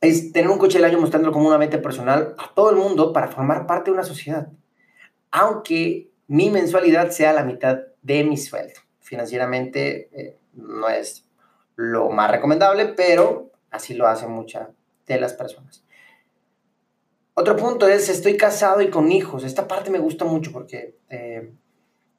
es 0.00 0.30
tener 0.30 0.48
un 0.48 0.58
coche 0.58 0.78
del 0.78 0.84
año 0.84 1.00
mostrándolo 1.00 1.32
como 1.32 1.48
una 1.48 1.58
meta 1.58 1.82
personal 1.82 2.36
a 2.38 2.54
todo 2.54 2.70
el 2.70 2.76
mundo 2.76 3.12
para 3.12 3.26
formar 3.26 3.66
parte 3.66 3.90
de 3.90 3.94
una 3.94 4.04
sociedad 4.04 4.48
aunque 5.30 6.10
mi 6.26 6.50
mensualidad 6.50 7.10
sea 7.10 7.32
la 7.32 7.44
mitad 7.44 7.78
de 8.02 8.24
mi 8.24 8.36
sueldo. 8.36 8.80
Financieramente 9.00 10.08
eh, 10.12 10.38
no 10.54 10.88
es 10.88 11.26
lo 11.76 12.10
más 12.10 12.30
recomendable, 12.30 12.86
pero 12.86 13.50
así 13.70 13.94
lo 13.94 14.06
hacen 14.06 14.30
muchas 14.30 14.68
de 15.06 15.20
las 15.20 15.34
personas. 15.34 15.84
Otro 17.40 17.54
punto 17.54 17.86
es, 17.86 18.08
estoy 18.08 18.36
casado 18.36 18.82
y 18.82 18.90
con 18.90 19.12
hijos. 19.12 19.44
Esta 19.44 19.68
parte 19.68 19.92
me 19.92 20.00
gusta 20.00 20.24
mucho 20.24 20.50
porque, 20.50 20.96
eh, 21.08 21.52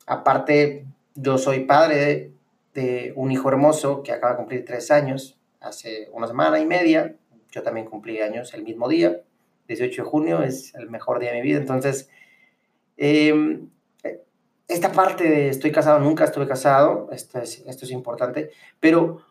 aparte, 0.05 0.85
yo 1.13 1.37
soy 1.37 1.65
padre 1.65 2.31
de, 2.73 3.11
un 3.17 3.29
hijo 3.29 3.49
hermoso 3.49 4.01
que 4.01 4.13
acaba 4.13 4.31
de 4.31 4.37
cumplir 4.37 4.63
tres 4.63 4.91
años, 4.91 5.37
hace 5.59 6.07
una 6.13 6.25
semana 6.25 6.57
y 6.61 6.65
media. 6.65 7.17
Yo 7.51 7.63
también 7.63 7.85
cumplí 7.85 8.21
años 8.21 8.53
el 8.53 8.63
mismo 8.63 8.87
día, 8.87 9.19
18 9.67 10.03
de 10.03 10.09
junio 10.09 10.41
es 10.41 10.73
el 10.75 10.89
mejor 10.89 11.19
día 11.19 11.33
de 11.33 11.41
mi 11.41 11.43
vida. 11.43 11.57
Entonces, 11.57 12.09
em, 12.95 13.69
esta 14.69 14.93
parte 14.93 15.25
de 15.25 15.49
estoy 15.49 15.73
casado, 15.73 15.99
nunca 15.99 16.23
estuve 16.23 16.47
casado, 16.47 17.09
esto 17.11 17.39
es, 17.39 17.61
esto 17.67 17.83
es 17.83 17.91
importante, 17.91 18.51
pero 18.79 19.25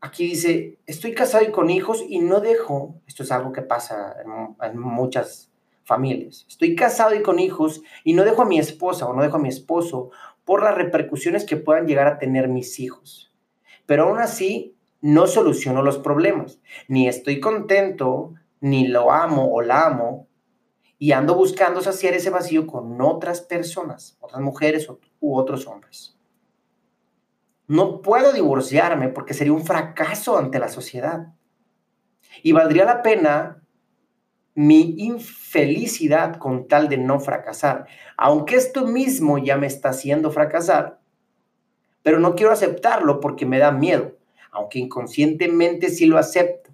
aquí 0.00 0.24
dice, 0.24 0.78
estoy 0.86 1.14
casado 1.14 1.44
y 1.44 1.50
con 1.50 1.70
hijos 1.70 2.04
y 2.08 2.20
no 2.20 2.40
dejo, 2.40 3.00
esto 3.06 3.22
es 3.22 3.32
algo 3.32 3.52
que 3.52 3.62
pasa 3.62 4.16
en, 4.62 4.78
muchas 4.78 5.50
familias, 5.84 6.46
estoy 6.48 6.74
casado 6.74 7.14
y 7.14 7.22
con 7.22 7.38
hijos 7.38 7.82
y 8.04 8.14
no 8.14 8.24
dejo 8.24 8.42
a 8.42 8.46
mi 8.46 8.58
esposa 8.58 9.06
o 9.06 9.14
no 9.14 9.22
dejo 9.22 9.36
a 9.36 9.40
mi 9.40 9.48
esposo 9.48 10.10
por 10.44 10.62
las 10.62 10.74
repercusiones 10.74 11.44
que 11.44 11.56
puedan 11.56 11.86
llegar 11.86 12.06
a 12.06 12.18
tener 12.18 12.48
mis 12.48 12.78
hijos. 12.78 13.32
Pero 13.84 14.04
aún 14.04 14.18
así, 14.18 14.76
no 15.00 15.26
soluciono 15.26 15.82
los 15.82 15.98
problemas. 15.98 16.60
Ni 16.88 17.08
estoy 17.08 17.40
contento, 17.40 18.34
ni 18.60 18.88
lo 18.88 19.12
amo 19.12 19.52
o 19.52 19.62
la 19.62 19.86
amo, 19.86 20.28
y 20.98 21.12
ando 21.12 21.34
buscando 21.34 21.82
saciar 21.82 22.14
ese 22.14 22.30
vacío 22.30 22.66
con 22.66 23.00
otras 23.00 23.40
personas, 23.40 24.16
otras 24.20 24.40
mujeres 24.40 24.88
u 25.20 25.36
otros 25.36 25.66
hombres. 25.66 26.15
No 27.66 28.00
puedo 28.02 28.32
divorciarme 28.32 29.08
porque 29.08 29.34
sería 29.34 29.52
un 29.52 29.64
fracaso 29.64 30.38
ante 30.38 30.58
la 30.58 30.68
sociedad. 30.68 31.34
Y 32.42 32.52
valdría 32.52 32.84
la 32.84 33.02
pena 33.02 33.62
mi 34.54 34.94
infelicidad 34.98 36.36
con 36.36 36.66
tal 36.68 36.88
de 36.88 36.96
no 36.96 37.20
fracasar, 37.20 37.86
aunque 38.16 38.56
esto 38.56 38.86
mismo 38.86 39.36
ya 39.36 39.58
me 39.58 39.66
está 39.66 39.90
haciendo 39.90 40.30
fracasar, 40.30 40.98
pero 42.02 42.20
no 42.20 42.34
quiero 42.34 42.52
aceptarlo 42.52 43.20
porque 43.20 43.44
me 43.44 43.58
da 43.58 43.70
miedo, 43.70 44.16
aunque 44.50 44.78
inconscientemente 44.78 45.90
sí 45.90 46.06
lo 46.06 46.16
acepto 46.16 46.66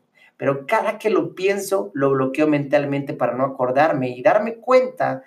pero 0.42 0.66
cada 0.66 0.98
que 0.98 1.08
lo 1.08 1.36
pienso, 1.36 1.92
lo 1.94 2.10
bloqueo 2.10 2.48
mentalmente 2.48 3.14
para 3.14 3.34
no 3.34 3.44
acordarme 3.44 4.10
y 4.10 4.22
darme 4.22 4.56
cuenta 4.56 5.22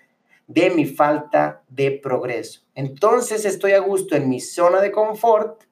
de 0.47 0.69
mi 0.69 0.85
falta 0.85 1.63
de 1.69 1.91
progreso. 1.91 2.61
Entonces 2.75 3.45
estoy 3.45 3.73
a 3.73 3.79
gusto 3.79 4.15
en 4.15 4.29
mi 4.29 4.39
zona 4.39 4.81
de 4.81 4.91
confort 4.91 5.63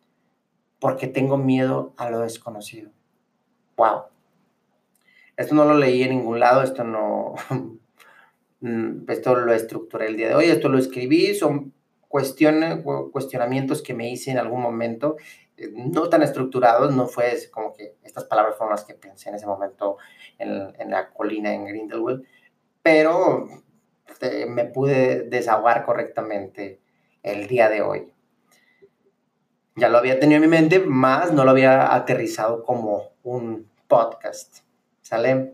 porque 0.79 1.07
tengo 1.07 1.37
miedo 1.37 1.93
a 1.97 2.09
lo 2.09 2.21
desconocido. 2.21 2.91
Wow. 3.77 4.03
Esto 5.37 5.55
no 5.55 5.65
lo 5.65 5.77
leí 5.77 6.03
en 6.03 6.11
ningún 6.11 6.39
lado, 6.39 6.61
esto 6.61 6.83
no, 6.83 7.35
mm, 8.61 9.09
esto 9.09 9.35
lo 9.35 9.53
estructuré 9.53 10.07
el 10.07 10.17
día 10.17 10.29
de 10.29 10.35
hoy, 10.35 10.45
esto 10.45 10.69
lo 10.69 10.77
escribí, 10.77 11.33
son 11.33 11.73
cuestiones, 12.07 12.83
cuestionamientos 13.11 13.81
que 13.81 13.95
me 13.95 14.11
hice 14.11 14.29
en 14.29 14.37
algún 14.37 14.61
momento 14.61 15.17
eh, 15.57 15.71
no 15.73 16.09
tan 16.09 16.23
estructurados, 16.23 16.95
no 16.95 17.07
fue 17.07 17.37
como 17.51 17.73
que 17.73 17.95
estas 18.03 18.25
palabras 18.25 18.55
fueron 18.57 18.71
las 18.71 18.85
que 18.85 18.95
pensé 18.95 19.29
en 19.29 19.35
ese 19.35 19.45
momento 19.45 19.97
en, 20.37 20.91
la 20.91 21.09
colina 21.11 21.53
en 21.53 21.65
Grindelwald, 21.65 22.23
pero 22.81 23.47
este, 24.07 24.45
me 24.45 24.65
pude 24.65 25.23
desahogar 25.23 25.85
correctamente 25.85 26.79
el 27.23 27.47
día 27.47 27.69
de 27.69 27.81
hoy. 27.81 28.13
Ya 29.75 29.89
lo 29.89 29.97
había 29.97 30.19
tenido 30.19 30.37
en 30.37 30.49
mi 30.49 30.55
mente, 30.55 30.79
más 30.79 31.33
no 31.33 31.43
lo 31.45 31.51
había 31.51 31.95
aterrizado 31.95 32.63
como 32.63 33.11
un 33.23 33.69
podcast. 33.87 34.59
¿Sale? 35.01 35.53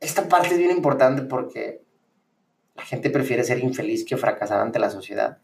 Esta 0.00 0.28
parte 0.28 0.50
es 0.50 0.58
bien 0.58 0.70
importante 0.70 1.22
porque 1.22 1.82
la 2.74 2.82
gente 2.82 3.10
prefiere 3.10 3.44
ser 3.44 3.58
infeliz 3.60 4.04
que 4.04 4.16
fracasar 4.16 4.60
ante 4.60 4.78
la 4.78 4.90
sociedad. 4.90 5.38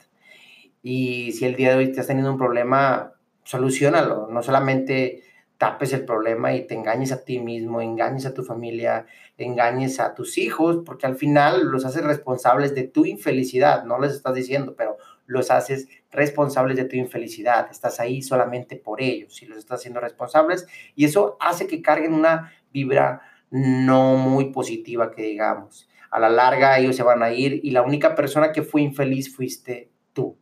Y 0.82 1.32
si 1.32 1.44
el 1.44 1.56
día 1.56 1.70
de 1.70 1.76
hoy 1.76 1.92
te 1.92 2.00
has 2.00 2.06
tenido 2.06 2.30
un 2.30 2.38
problema, 2.38 3.12
solucionalo. 3.44 4.28
No 4.28 4.42
solamente 4.42 5.22
tapes 5.60 5.92
el 5.92 6.06
problema 6.06 6.54
y 6.54 6.66
te 6.66 6.74
engañes 6.74 7.12
a 7.12 7.22
ti 7.22 7.38
mismo, 7.38 7.82
engañes 7.82 8.24
a 8.24 8.32
tu 8.32 8.42
familia, 8.42 9.04
engañes 9.36 10.00
a 10.00 10.14
tus 10.14 10.38
hijos, 10.38 10.78
porque 10.86 11.04
al 11.04 11.16
final 11.16 11.66
los 11.66 11.84
haces 11.84 12.02
responsables 12.02 12.74
de 12.74 12.84
tu 12.84 13.04
infelicidad. 13.04 13.84
No 13.84 13.98
les 13.98 14.14
estás 14.14 14.34
diciendo, 14.34 14.74
pero 14.74 14.96
los 15.26 15.50
haces 15.50 15.86
responsables 16.10 16.78
de 16.78 16.86
tu 16.86 16.96
infelicidad. 16.96 17.68
Estás 17.70 18.00
ahí 18.00 18.22
solamente 18.22 18.76
por 18.76 19.02
ellos 19.02 19.42
y 19.42 19.46
los 19.46 19.58
estás 19.58 19.80
haciendo 19.80 20.00
responsables. 20.00 20.66
Y 20.96 21.04
eso 21.04 21.36
hace 21.40 21.66
que 21.66 21.82
carguen 21.82 22.14
una 22.14 22.54
vibra 22.72 23.20
no 23.50 24.16
muy 24.16 24.52
positiva, 24.52 25.10
que 25.10 25.24
digamos. 25.24 25.90
A 26.10 26.18
la 26.18 26.30
larga 26.30 26.78
ellos 26.78 26.96
se 26.96 27.02
van 27.02 27.22
a 27.22 27.32
ir 27.32 27.60
y 27.62 27.72
la 27.72 27.82
única 27.82 28.14
persona 28.14 28.50
que 28.52 28.62
fue 28.62 28.80
infeliz 28.80 29.36
fuiste 29.36 29.90
tú. 30.14 30.38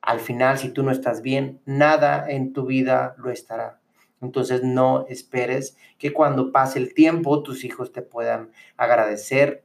Al 0.00 0.20
final, 0.20 0.58
si 0.58 0.68
tú 0.72 0.84
no 0.84 0.92
estás 0.92 1.22
bien, 1.22 1.60
nada 1.64 2.30
en 2.30 2.52
tu 2.52 2.66
vida 2.66 3.16
lo 3.18 3.32
estará. 3.32 3.80
Entonces 4.20 4.62
no 4.62 5.06
esperes 5.08 5.76
que 5.98 6.12
cuando 6.12 6.52
pase 6.52 6.78
el 6.78 6.94
tiempo 6.94 7.42
tus 7.42 7.64
hijos 7.64 7.92
te 7.92 8.02
puedan 8.02 8.50
agradecer 8.76 9.64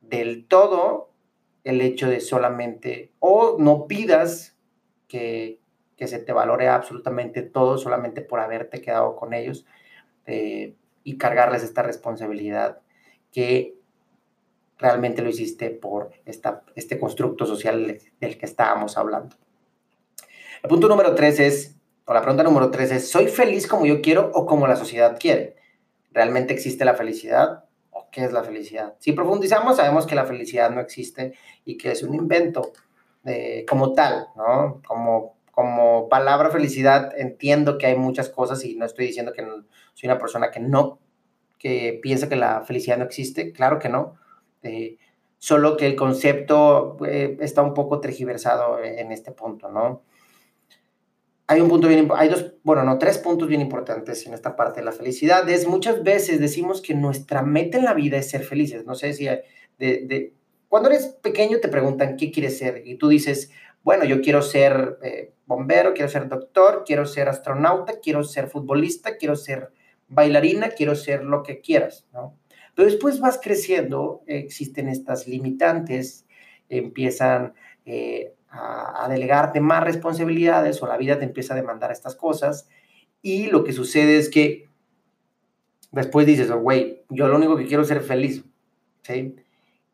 del 0.00 0.46
todo 0.46 1.10
el 1.64 1.80
hecho 1.80 2.08
de 2.08 2.20
solamente, 2.20 3.12
o 3.20 3.56
no 3.58 3.86
pidas 3.86 4.56
que, 5.08 5.60
se 5.98 6.18
te 6.18 6.32
valore 6.32 6.66
absolutamente 6.66 7.42
todo 7.42 7.78
solamente 7.78 8.22
por 8.22 8.40
haberte 8.40 8.80
quedado 8.80 9.14
con 9.14 9.32
ellos 9.32 9.64
eh, 10.26 10.74
y 11.04 11.16
cargarles 11.16 11.62
esta 11.62 11.84
responsabilidad 11.84 12.80
que 13.30 13.76
realmente 14.78 15.22
lo 15.22 15.28
hiciste 15.28 15.70
por 15.70 16.10
esta, 16.26 16.64
este 16.74 16.98
constructo 16.98 17.46
social 17.46 18.00
del 18.18 18.36
que 18.36 18.46
estábamos 18.46 18.98
hablando. 18.98 19.36
El 20.60 20.68
punto 20.68 20.88
número 20.88 21.14
tres 21.14 21.38
es, 21.38 21.76
o 22.04 22.14
la 22.14 22.20
pregunta 22.20 22.42
número 22.42 22.70
tres 22.70 22.90
es, 22.90 23.10
¿soy 23.10 23.28
feliz 23.28 23.66
como 23.66 23.86
yo 23.86 24.00
quiero 24.00 24.30
o 24.34 24.46
como 24.46 24.66
la 24.66 24.76
sociedad 24.76 25.16
quiere? 25.18 25.56
¿Realmente 26.10 26.52
existe 26.52 26.84
la 26.84 26.94
felicidad? 26.94 27.64
¿O 27.90 28.08
qué 28.10 28.24
es 28.24 28.32
la 28.32 28.42
felicidad? 28.42 28.94
Si 28.98 29.12
profundizamos, 29.12 29.76
sabemos 29.76 30.06
que 30.06 30.14
la 30.14 30.24
felicidad 30.24 30.70
no 30.70 30.80
existe 30.80 31.34
y 31.64 31.76
que 31.76 31.92
es 31.92 32.02
un 32.02 32.14
invento 32.14 32.72
eh, 33.24 33.64
como 33.68 33.92
tal, 33.92 34.26
¿no? 34.36 34.82
Como, 34.86 35.36
como 35.52 36.08
palabra 36.08 36.50
felicidad 36.50 37.12
entiendo 37.16 37.78
que 37.78 37.86
hay 37.86 37.96
muchas 37.96 38.28
cosas 38.28 38.64
y 38.64 38.74
no 38.74 38.84
estoy 38.84 39.06
diciendo 39.06 39.32
que 39.32 39.46
soy 39.94 40.08
una 40.08 40.18
persona 40.18 40.50
que 40.50 40.60
no, 40.60 40.98
que 41.58 42.00
piensa 42.02 42.28
que 42.28 42.36
la 42.36 42.62
felicidad 42.62 42.98
no 42.98 43.04
existe, 43.04 43.52
claro 43.52 43.78
que 43.78 43.88
no. 43.88 44.16
Eh, 44.64 44.98
solo 45.38 45.76
que 45.76 45.86
el 45.86 45.96
concepto 45.96 46.96
eh, 47.06 47.36
está 47.40 47.62
un 47.62 47.74
poco 47.74 48.00
tergiversado 48.00 48.82
en 48.82 49.12
este 49.12 49.32
punto, 49.32 49.68
¿no? 49.68 50.02
Hay 51.52 51.60
un 51.60 51.68
punto 51.68 51.86
bien, 51.86 52.08
hay 52.14 52.30
dos, 52.30 52.54
bueno, 52.62 52.82
no, 52.82 52.98
tres 52.98 53.18
puntos 53.18 53.46
bien 53.46 53.60
importantes 53.60 54.26
en 54.26 54.32
esta 54.32 54.56
parte 54.56 54.80
de 54.80 54.86
la 54.86 54.92
felicidad. 54.92 55.46
Es 55.50 55.66
muchas 55.66 56.02
veces 56.02 56.40
decimos 56.40 56.80
que 56.80 56.94
nuestra 56.94 57.42
meta 57.42 57.76
en 57.76 57.84
la 57.84 57.92
vida 57.92 58.16
es 58.16 58.30
ser 58.30 58.42
felices. 58.42 58.86
No 58.86 58.94
sé 58.94 59.12
si 59.12 59.28
de, 59.78 60.32
cuando 60.68 60.88
eres 60.88 61.08
pequeño 61.22 61.60
te 61.60 61.68
preguntan 61.68 62.16
qué 62.16 62.30
quieres 62.30 62.56
ser 62.56 62.82
y 62.86 62.96
tú 62.96 63.08
dices, 63.08 63.50
bueno, 63.82 64.04
yo 64.04 64.22
quiero 64.22 64.40
ser 64.40 64.98
eh, 65.02 65.34
bombero, 65.44 65.92
quiero 65.92 66.08
ser 66.08 66.28
doctor, 66.28 66.84
quiero 66.86 67.04
ser 67.04 67.28
astronauta, 67.28 68.00
quiero 68.00 68.24
ser 68.24 68.48
futbolista, 68.48 69.18
quiero 69.18 69.36
ser 69.36 69.72
bailarina, 70.08 70.70
quiero 70.70 70.94
ser 70.94 71.22
lo 71.24 71.42
que 71.42 71.60
quieras, 71.60 72.06
¿no? 72.14 72.34
Pero 72.74 72.88
después 72.88 73.20
vas 73.20 73.38
creciendo, 73.42 74.22
existen 74.26 74.88
estas 74.88 75.28
limitantes, 75.28 76.24
empiezan 76.70 77.52
eh, 77.84 78.32
a, 78.52 79.08
delegarte 79.08 79.60
más 79.60 79.82
responsabilidades 79.82 80.82
o 80.82 80.86
la 80.86 80.96
vida 80.96 81.18
te 81.18 81.24
empieza 81.24 81.54
a 81.54 81.56
demandar 81.56 81.90
estas 81.90 82.14
cosas 82.14 82.68
y 83.22 83.46
lo 83.46 83.64
que 83.64 83.72
sucede 83.72 84.18
es 84.18 84.28
que 84.28 84.68
después 85.90 86.26
dices, 86.26 86.50
oh, 86.50 86.60
güey, 86.60 87.04
yo 87.08 87.28
lo 87.28 87.36
único 87.36 87.56
que 87.56 87.66
quiero 87.66 87.82
es 87.82 87.88
ser 87.88 88.02
feliz. 88.02 88.44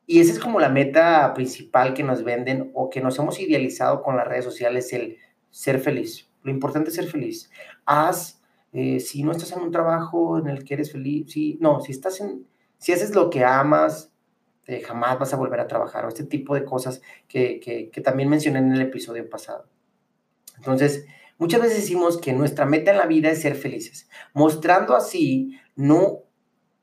Y 0.06 0.20
esa 0.20 0.32
es 0.32 0.38
como 0.38 0.60
la 0.60 0.68
meta 0.68 1.32
principal 1.34 1.94
que 1.94 2.02
nos 2.02 2.24
venden 2.24 2.70
o 2.74 2.90
que 2.90 3.00
nos 3.00 3.18
hemos 3.18 3.38
idealizado 3.40 4.02
con 4.02 4.16
las 4.16 4.26
redes 4.26 4.44
sociales, 4.44 4.92
el 4.92 5.18
ser 5.50 5.78
feliz. 5.80 6.30
Lo 6.42 6.50
importante 6.50 6.90
es 6.90 6.96
ser 6.96 7.06
feliz. 7.06 7.50
Haz, 7.84 8.42
eh, 8.72 9.00
si 9.00 9.22
no 9.22 9.32
estás 9.32 9.52
en 9.52 9.62
un 9.62 9.70
trabajo 9.70 10.38
en 10.38 10.48
el 10.48 10.64
que 10.64 10.74
eres 10.74 10.92
feliz, 10.92 11.32
si, 11.32 11.58
no, 11.60 11.80
si 11.80 11.92
estás 11.92 12.20
en, 12.20 12.46
si 12.78 12.92
haces 12.92 13.14
lo 13.14 13.28
que 13.30 13.44
amas, 13.44 14.12
este, 14.68 14.84
jamás 14.84 15.18
vas 15.18 15.32
a 15.32 15.36
volver 15.36 15.60
a 15.60 15.66
trabajar, 15.66 16.04
o 16.04 16.08
este 16.08 16.24
tipo 16.24 16.54
de 16.54 16.64
cosas 16.64 17.00
que, 17.26 17.90
también 18.04 18.28
mencioné 18.28 18.58
en 18.58 18.72
el 18.72 18.82
episodio 18.82 19.28
pasado. 19.28 19.66
Entonces, 20.58 21.06
muchas 21.38 21.62
veces 21.62 21.78
decimos 21.78 22.18
que 22.18 22.34
nuestra 22.34 22.66
meta 22.66 22.90
en 22.90 22.98
la 22.98 23.06
vida 23.06 23.30
es 23.30 23.40
ser 23.40 23.54
felices, 23.54 24.10
mostrando 24.34 24.94
así, 24.94 25.58
no, 25.74 26.24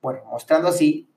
bueno, 0.01 0.21
mostrando 0.25 0.67
así 0.67 1.11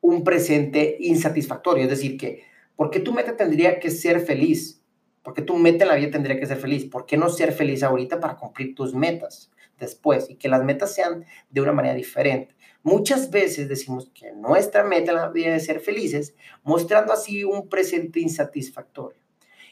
un 0.00 0.24
presente 0.24 0.96
insatisfactorio, 1.00 1.84
es 1.84 1.90
decir, 1.90 2.16
que, 2.16 2.44
¿por 2.74 2.90
qué 2.90 3.00
tu 3.00 3.12
meta 3.12 3.36
tendría 3.36 3.78
que 3.78 3.90
ser 3.90 4.20
feliz? 4.20 4.82
¿Por 5.22 5.34
qué 5.34 5.42
tu 5.42 5.56
meta 5.56 5.84
en 5.84 5.88
la 5.88 5.96
vida 5.96 6.10
tendría 6.10 6.40
que 6.40 6.46
ser 6.46 6.56
feliz? 6.56 6.86
¿Por 6.86 7.04
qué 7.04 7.18
no 7.18 7.28
ser 7.28 7.52
feliz 7.52 7.82
ahorita 7.82 8.20
para 8.20 8.36
cumplir 8.36 8.74
tus 8.74 8.94
metas 8.94 9.50
después 9.78 10.30
y 10.30 10.36
que 10.36 10.48
las 10.48 10.64
metas 10.64 10.94
sean 10.94 11.26
de 11.50 11.60
una 11.60 11.72
manera 11.72 11.94
diferente? 11.94 12.56
Muchas 12.82 13.30
veces 13.30 13.68
decimos 13.68 14.10
que 14.14 14.32
nuestra 14.32 14.84
meta 14.84 15.10
en 15.10 15.16
la 15.18 15.28
vida 15.28 15.56
es 15.56 15.66
ser 15.66 15.80
felices, 15.80 16.34
mostrando 16.62 17.12
así 17.12 17.44
un 17.44 17.68
presente 17.68 18.20
insatisfactorio. 18.20 19.20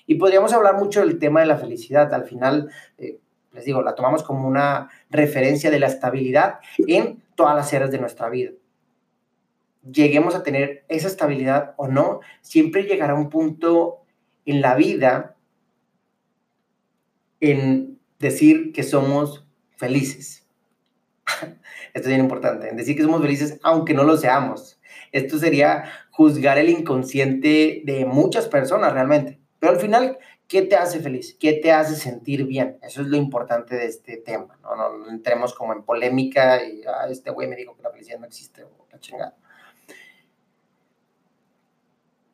Y 0.07 0.17
podríamos 0.17 0.53
hablar 0.53 0.77
mucho 0.77 1.01
del 1.01 1.19
tema 1.19 1.41
de 1.41 1.47
la 1.47 1.57
felicidad. 1.57 2.13
Al 2.13 2.25
final, 2.25 2.71
eh, 2.99 3.19
les 3.53 3.65
digo, 3.65 3.83
la 3.83 3.95
tomamos 3.95 4.23
como 4.23 4.47
una 4.47 4.91
referencia 5.11 5.71
de 5.71 5.81
la 5.81 5.87
estabilidad 5.87 6.61
en 6.79 7.23
todas 7.35 7.57
las 7.57 7.73
áreas 7.73 7.91
de 7.91 7.99
nuestra 7.99 8.29
vida. 8.29 8.51
lleguemos 9.89 10.35
a 10.35 10.43
tener 10.43 10.85
esa 10.89 11.07
estabilidad 11.07 11.75
o 11.77 11.87
no, 11.87 12.19
siempre 12.41 12.83
llegará 12.83 13.15
un 13.15 13.31
punto 13.31 14.03
en 14.45 14.61
la 14.61 14.75
vida 14.75 15.37
en 17.39 18.01
decir 18.19 18.73
que 18.73 18.83
somos 18.83 19.47
felices. 19.77 20.45
Esto 21.97 22.09
es 22.09 22.15
bien 22.15 22.21
importante, 22.21 22.71
decir 22.75 22.95
que 22.95 23.03
somos 23.03 23.23
felices 23.23 23.59
aunque 23.63 23.95
no 23.95 24.05
lo 24.05 24.19
seamos. 24.19 24.79
Esto 25.13 25.39
sería 25.39 25.85
juzgar 26.11 26.59
el 26.59 26.69
inconsciente 26.69 27.81
de 27.87 28.05
muchas 28.05 28.49
personas 28.49 28.93
realmente. 28.93 29.41
Pero 29.59 29.73
al 29.73 29.81
final, 29.81 30.19
¿qué 30.47 30.61
te 30.61 30.77
hace 30.77 31.01
feliz? 31.01 31.39
¿Qué 31.41 31.55
te 31.55 31.73
hace 31.73 31.97
sentir 31.97 32.45
bien? 32.45 32.79
Eso 32.83 33.01
es 33.01 33.07
lo 33.07 33.17
importante 33.17 33.77
de 33.77 33.87
este 33.87 34.19
tema. 34.19 34.59
No, 34.61 34.77
no, 34.77 35.09
entremos 35.09 35.55
como 35.55 35.73
en 35.73 35.85
polémica 35.85 36.63
y 36.63 36.83
ah, 36.87 37.09
este 37.09 37.31
güey 37.31 37.49
me 37.49 37.57
dijo 37.57 37.75
que 37.75 37.83
la 37.83 37.91
felicidad 37.91 38.19
no 38.19 38.27
existe 38.27 38.63
o 38.65 38.87
la 38.93 39.01
chingada. 39.01 39.35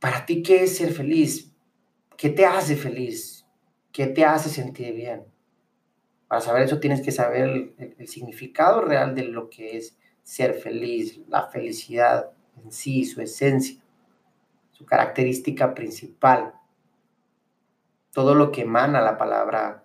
Para 0.01 0.27
ti, 0.27 0.43
¿qué 0.43 0.65
es 0.65 0.77
ser 0.77 0.93
feliz? 0.93 1.53
¿Qué 2.17 2.31
te 2.31 2.45
hace 2.45 2.75
feliz? 2.75 3.47
¿Qué 3.93 4.09
te 4.09 4.25
hace 4.25 4.49
sentir 4.49 4.93
bien? 4.93 5.32
Para 6.33 6.41
saber 6.41 6.63
eso 6.63 6.81
tienes 6.81 7.03
que 7.03 7.13
saber 7.13 7.75
el, 7.77 8.09
significado 8.09 8.81
real 8.81 9.15
de 9.15 9.25
lo 9.25 9.51
que 9.51 9.77
es 9.77 9.99
ser 10.23 10.55
feliz, 10.55 11.21
la 11.29 11.49
felicidad 11.49 12.31
en 12.57 12.73
sí, 12.73 13.05
su 13.05 13.21
esencia, 13.21 13.79
su 14.71 14.87
característica 14.87 15.75
principal, 15.75 16.55
todo 18.15 18.35
lo 18.35 18.51
que 18.51 18.63
emana 18.63 19.03
la 19.03 19.19
palabra, 19.19 19.85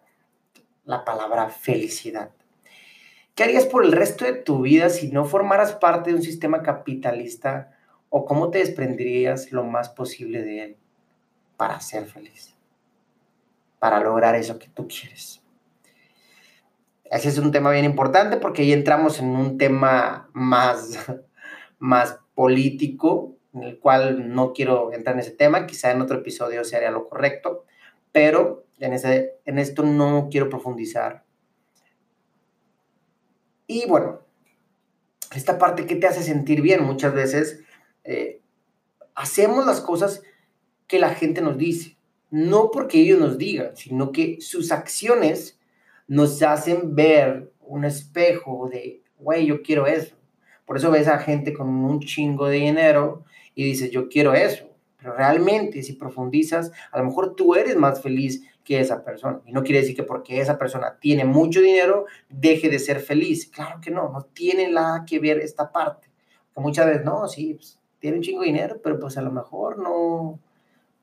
la 0.85 1.03
palabra 1.03 1.49
felicidad. 1.49 2.31
¿Qué 3.35 3.43
harías 3.43 3.65
por 3.65 3.83
el 3.83 3.91
resto 3.91 4.23
de 4.23 4.35
tu 4.35 4.61
vida 4.61 4.87
si 4.87 5.11
no 5.11 5.25
formaras 5.25 5.73
parte 5.73 6.11
de 6.11 6.15
un 6.15 6.23
sistema 6.23 6.63
capitalista 6.63 7.75
o 8.07 8.23
cómo 8.23 8.51
te 8.51 8.59
desprenderías 8.59 9.51
lo 9.51 9.65
más 9.65 9.89
posible 9.89 10.43
de 10.43 10.63
él 10.63 10.77
para 11.57 11.81
ser 11.81 12.05
feliz, 12.05 12.55
para 13.79 13.99
lograr 13.99 14.35
eso 14.35 14.57
que 14.57 14.69
tú 14.69 14.87
quieres? 14.87 15.43
Ese 17.11 17.29
es 17.29 17.37
un 17.37 17.51
tema 17.51 17.71
bien 17.71 17.85
importante 17.85 18.37
porque 18.37 18.63
ahí 18.63 18.73
entramos 18.73 19.19
en 19.19 19.27
un 19.27 19.57
tema 19.57 20.29
más, 20.33 20.97
más 21.79 22.19
político, 22.35 23.37
en 23.53 23.63
el 23.63 23.79
cual 23.79 24.33
no 24.33 24.53
quiero 24.53 24.93
entrar 24.93 25.15
en 25.15 25.21
ese 25.21 25.31
tema, 25.31 25.65
quizá 25.67 25.91
en 25.91 26.01
otro 26.01 26.17
episodio 26.17 26.63
se 26.63 26.75
haría 26.75 26.91
lo 26.91 27.07
correcto, 27.07 27.65
pero 28.11 28.65
en, 28.79 28.93
ese, 28.93 29.39
en 29.45 29.59
esto 29.59 29.83
no 29.83 30.27
quiero 30.29 30.49
profundizar. 30.49 31.23
Y 33.67 33.85
bueno, 33.87 34.21
esta 35.35 35.57
parte 35.57 35.85
que 35.85 35.95
te 35.95 36.07
hace 36.07 36.23
sentir 36.23 36.61
bien 36.61 36.83
muchas 36.83 37.13
veces, 37.13 37.61
eh, 38.03 38.41
hacemos 39.15 39.65
las 39.65 39.81
cosas 39.81 40.21
que 40.87 40.99
la 40.99 41.09
gente 41.09 41.41
nos 41.41 41.57
dice, 41.57 41.97
no 42.29 42.71
porque 42.71 42.99
ellos 42.99 43.19
nos 43.19 43.37
digan, 43.37 43.75
sino 43.75 44.11
que 44.11 44.37
sus 44.39 44.71
acciones 44.71 45.56
nos 46.07 46.41
hacen 46.41 46.95
ver 46.95 47.51
un 47.59 47.85
espejo 47.85 48.69
de, 48.71 49.03
güey, 49.19 49.45
yo 49.45 49.61
quiero 49.61 49.87
eso. 49.87 50.15
Por 50.65 50.77
eso 50.77 50.91
ves 50.91 51.07
a 51.07 51.19
gente 51.19 51.53
con 51.53 51.67
un 51.67 51.99
chingo 51.99 52.47
de 52.47 52.57
dinero 52.57 53.23
y 53.55 53.63
dices, 53.63 53.91
yo 53.91 54.09
quiero 54.09 54.33
eso. 54.33 54.69
Pero 54.97 55.13
realmente, 55.13 55.83
si 55.83 55.93
profundizas, 55.93 56.71
a 56.91 56.97
lo 56.97 57.05
mejor 57.05 57.35
tú 57.35 57.55
eres 57.55 57.75
más 57.75 58.01
feliz 58.01 58.43
que 58.63 58.79
esa 58.79 59.03
persona. 59.03 59.41
Y 59.45 59.51
no 59.51 59.63
quiere 59.63 59.81
decir 59.81 59.95
que 59.95 60.03
porque 60.03 60.41
esa 60.41 60.57
persona 60.57 60.97
tiene 60.99 61.23
mucho 61.23 61.61
dinero, 61.61 62.05
deje 62.29 62.69
de 62.69 62.79
ser 62.79 62.99
feliz. 62.99 63.47
Claro 63.47 63.79
que 63.81 63.91
no, 63.91 64.09
no 64.11 64.23
tiene 64.23 64.69
nada 64.69 65.05
que 65.05 65.19
ver 65.19 65.39
esta 65.39 65.71
parte. 65.71 66.09
Que 66.53 66.61
muchas 66.61 66.87
veces, 66.87 67.05
no, 67.05 67.27
sí, 67.27 67.53
pues, 67.53 67.79
tiene 67.99 68.17
un 68.17 68.23
chingo 68.23 68.41
de 68.41 68.47
dinero, 68.47 68.81
pero 68.83 68.99
pues 68.99 69.17
a 69.17 69.21
lo 69.21 69.31
mejor 69.31 69.77
no, 69.77 70.39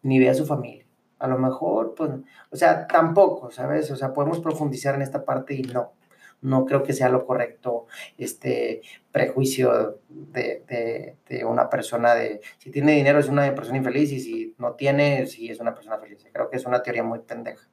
ni 0.02 0.18
ve 0.18 0.28
a 0.28 0.34
su 0.34 0.44
familia 0.44 0.83
a 1.24 1.26
lo 1.26 1.38
mejor, 1.38 1.94
pues, 1.96 2.10
o 2.50 2.56
sea, 2.56 2.86
tampoco, 2.86 3.50
¿sabes? 3.50 3.90
O 3.90 3.96
sea, 3.96 4.12
podemos 4.12 4.40
profundizar 4.40 4.94
en 4.94 5.00
esta 5.00 5.24
parte 5.24 5.54
y 5.54 5.62
no, 5.62 5.94
no 6.42 6.66
creo 6.66 6.82
que 6.82 6.92
sea 6.92 7.08
lo 7.08 7.24
correcto 7.24 7.86
este 8.18 8.82
prejuicio 9.10 10.00
de, 10.10 11.16
una 11.46 11.70
persona 11.70 12.14
de, 12.14 12.42
si 12.58 12.70
tiene 12.70 12.92
dinero 12.92 13.18
es 13.18 13.28
una 13.30 13.54
persona 13.54 13.78
infeliz 13.78 14.12
y 14.12 14.20
si 14.20 14.54
no 14.58 14.74
tiene, 14.74 15.26
sí 15.26 15.48
es 15.48 15.60
una 15.60 15.74
persona 15.74 15.98
feliz. 15.98 16.26
Creo 16.30 16.50
que 16.50 16.58
es 16.58 16.66
una 16.66 16.82
teoría 16.82 17.02
muy 17.02 17.20
pendeja, 17.20 17.66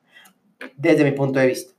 desde 0.78 1.04
mi 1.04 1.12
punto 1.12 1.40
de 1.40 1.48
vista. 1.48 1.74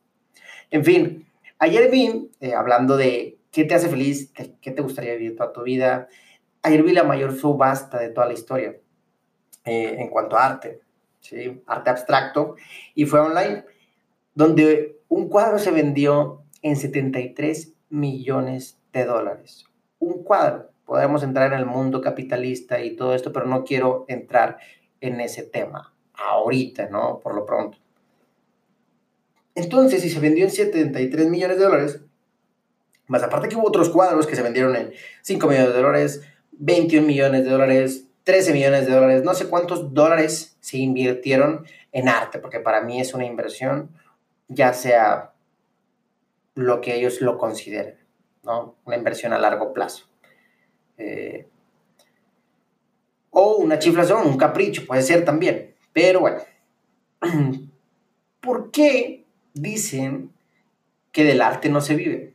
En 0.71 0.85
fin, 0.85 1.27
ayer 1.59 1.91
vi, 1.91 2.31
eh, 2.41 2.53
hablando 2.53 2.99
de 2.99 3.39
qué 3.51 3.65
te 3.65 3.75
hace 3.75 3.89
feliz, 3.89 4.31
qué 4.61 4.71
te 4.73 4.83
gustaría 4.83 5.15
vivir 5.15 5.37
toda 5.37 5.55
tu 5.55 5.63
vida, 5.63 6.09
ayer 6.63 6.83
vi 6.83 6.93
la 6.93 7.05
mayor 7.05 7.35
subasta 7.35 7.99
de 7.99 8.11
toda 8.11 8.27
la 8.27 8.35
historia 8.35 8.77
eh, 9.65 9.97
en 9.99 10.11
cuanto 10.11 10.37
a 10.37 10.45
arte 10.45 10.83
arte 11.67 11.91
abstracto, 11.91 12.57
y 12.95 13.07
fue 13.07 13.21
online, 13.21 13.65
donde 14.35 14.99
un 15.09 15.29
cuadro 15.29 15.59
se 15.59 15.71
vendió 15.71 16.43
en 16.63 16.77
73 16.77 17.73
millones 17.91 18.79
de 18.93 19.05
dólares. 19.05 19.67
Un 19.99 20.23
cuadro. 20.23 20.71
Podemos 20.85 21.23
entrar 21.23 21.53
en 21.53 21.59
el 21.59 21.67
mundo 21.67 22.01
capitalista 22.01 22.81
y 22.81 22.97
todo 22.97 23.15
esto, 23.15 23.33
pero 23.33 23.47
no 23.47 23.65
quiero 23.65 24.05
entrar 24.09 24.59
en 25.01 25.21
ese 25.21 25.43
tema 25.43 25.95
ahorita, 26.15 26.89
¿no? 26.89 27.21
Por 27.21 27.35
lo 27.35 27.47
pronto. 27.47 27.79
Entonces, 29.55 30.03
si 30.03 30.11
se 30.11 30.21
vendió 30.21 30.45
en 30.45 30.51
73 30.51 31.29
millones 31.29 31.59
de 31.59 31.65
dólares, 31.65 32.01
más 33.07 33.23
aparte 33.23 33.49
que 33.49 33.57
hubo 33.57 33.69
otros 33.69 33.91
cuadros 33.91 34.27
que 34.27 34.37
se 34.37 34.43
vendieron 34.43 34.75
en 34.77 34.93
5 35.23 35.47
millones 35.47 35.75
de 35.75 35.83
dólares, 35.83 36.23
21 36.53 37.07
millones 37.07 37.45
de 37.45 37.51
dólares, 37.51 38.09
13 38.25 38.53
millones 38.53 38.87
de 38.87 38.93
dólares, 38.93 39.23
no 39.25 39.35
sé 39.35 39.49
cuántos 39.49 39.93
dólares 39.93 40.57
se 40.61 40.79
invirtieron 40.79 41.67
en 41.91 42.09
arte, 42.09 42.39
porque 42.39 42.61
para 42.61 42.83
mí 42.83 43.01
es 43.01 43.15
una 43.15 43.25
inversión, 43.25 43.91
ya 44.49 44.73
sea 44.73 45.33
lo 46.55 46.81
que 46.81 46.95
ellos 46.95 47.21
lo 47.21 47.39
consideren, 47.39 47.97
¿no? 48.43 48.77
Una 48.85 48.97
inversión 48.97 49.33
a 49.33 49.39
largo 49.39 49.73
plazo. 49.73 50.07
Eh, 50.99 51.49
o 53.31 53.57
una 53.57 53.79
chiflación, 53.79 54.27
un 54.27 54.37
capricho, 54.37 54.87
puede 54.87 55.03
ser 55.03 55.25
también. 55.25 55.75
Pero 55.93 56.21
bueno, 56.21 56.39
¿por 58.41 58.71
qué 58.71 59.25
dicen 59.55 60.33
que 61.11 61.25
del 61.25 61.41
arte 61.41 61.69
no 61.71 61.81
se 61.81 61.95
vive? 61.95 62.35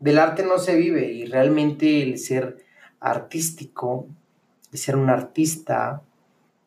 Del 0.00 0.18
arte 0.18 0.42
no 0.42 0.58
se 0.58 0.74
vive 0.74 1.06
y 1.12 1.26
realmente 1.26 2.02
el 2.02 2.18
ser 2.18 2.58
artístico, 3.02 4.06
de 4.70 4.78
ser 4.78 4.96
un 4.96 5.10
artista, 5.10 6.02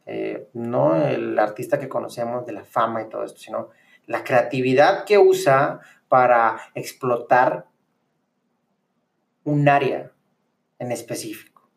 eh, 0.05 0.49
no 0.53 0.95
el 0.95 1.39
artista 1.39 1.79
que 1.79 1.89
conocemos 1.89 2.45
de 2.45 2.51
la 2.51 2.63
fama 2.63 3.01
y 3.01 3.09
todo 3.09 3.23
esto, 3.23 3.39
sino 3.39 3.69
la 4.05 4.23
creatividad 4.23 5.05
que 5.05 5.17
usa 5.17 5.79
para 6.07 6.59
explotar 6.75 7.65
un 9.43 9.67
área 9.67 10.11
en 10.77 10.91
específico, 10.91 11.67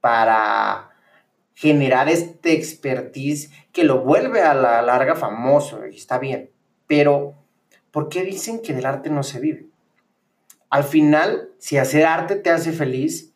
para 0.00 0.90
generar 1.54 2.08
este 2.08 2.52
expertise 2.52 3.50
que 3.72 3.84
lo 3.84 4.00
vuelve 4.00 4.42
a 4.42 4.54
la 4.54 4.82
larga 4.82 5.14
famoso, 5.14 5.86
y 5.86 5.96
está 5.96 6.18
bien, 6.18 6.50
pero 6.86 7.34
¿por 7.90 8.08
qué 8.08 8.22
dicen 8.24 8.60
que 8.60 8.74
del 8.74 8.86
arte 8.86 9.10
no 9.10 9.22
se 9.22 9.40
vive? 9.40 9.69
Al 10.70 10.84
final, 10.84 11.50
si 11.58 11.78
hacer 11.78 12.06
arte 12.06 12.36
te 12.36 12.50
hace 12.50 12.72
feliz, 12.72 13.34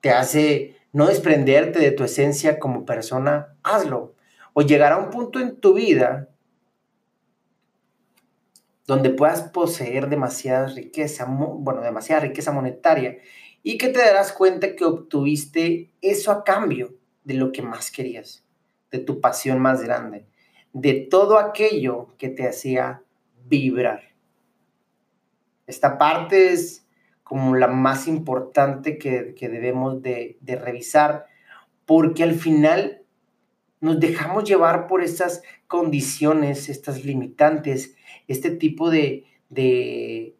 te 0.00 0.10
hace 0.10 0.76
no 0.92 1.06
desprenderte 1.08 1.80
de 1.80 1.90
tu 1.90 2.04
esencia 2.04 2.58
como 2.60 2.86
persona, 2.86 3.56
hazlo. 3.64 4.14
O 4.52 4.62
llegar 4.62 4.92
a 4.92 4.98
un 4.98 5.10
punto 5.10 5.40
en 5.40 5.56
tu 5.56 5.74
vida 5.74 6.28
donde 8.86 9.10
puedas 9.10 9.42
poseer 9.42 10.08
demasiada 10.08 10.66
riqueza, 10.66 11.26
bueno, 11.28 11.80
demasiada 11.80 12.22
riqueza 12.22 12.52
monetaria 12.52 13.18
y 13.62 13.78
que 13.78 13.88
te 13.88 14.00
darás 14.00 14.32
cuenta 14.32 14.76
que 14.76 14.84
obtuviste 14.84 15.92
eso 16.00 16.30
a 16.30 16.44
cambio 16.44 16.94
de 17.24 17.34
lo 17.34 17.52
que 17.52 17.62
más 17.62 17.90
querías, 17.90 18.44
de 18.90 18.98
tu 18.98 19.20
pasión 19.20 19.60
más 19.60 19.82
grande, 19.82 20.26
de 20.72 20.94
todo 20.94 21.38
aquello 21.38 22.08
que 22.18 22.28
te 22.28 22.46
hacía 22.46 23.02
vibrar. 23.46 24.11
Esta 25.66 25.98
parte 25.98 26.52
es 26.52 26.86
como 27.22 27.56
la 27.56 27.68
más 27.68 28.08
importante 28.08 28.98
que, 28.98 29.34
debemos 29.40 30.02
de, 30.02 30.38
revisar, 30.60 31.26
porque 31.86 32.22
al 32.22 32.34
final 32.34 33.02
nos 33.80 33.98
dejamos 33.98 34.44
llevar 34.44 34.86
por 34.86 35.02
esas 35.02 35.42
condiciones, 35.66 36.68
estas 36.68 37.04
limitantes, 37.04 37.96
este 38.28 38.50
tipo 38.50 38.90
de, 38.90 39.24
de, 39.48 40.36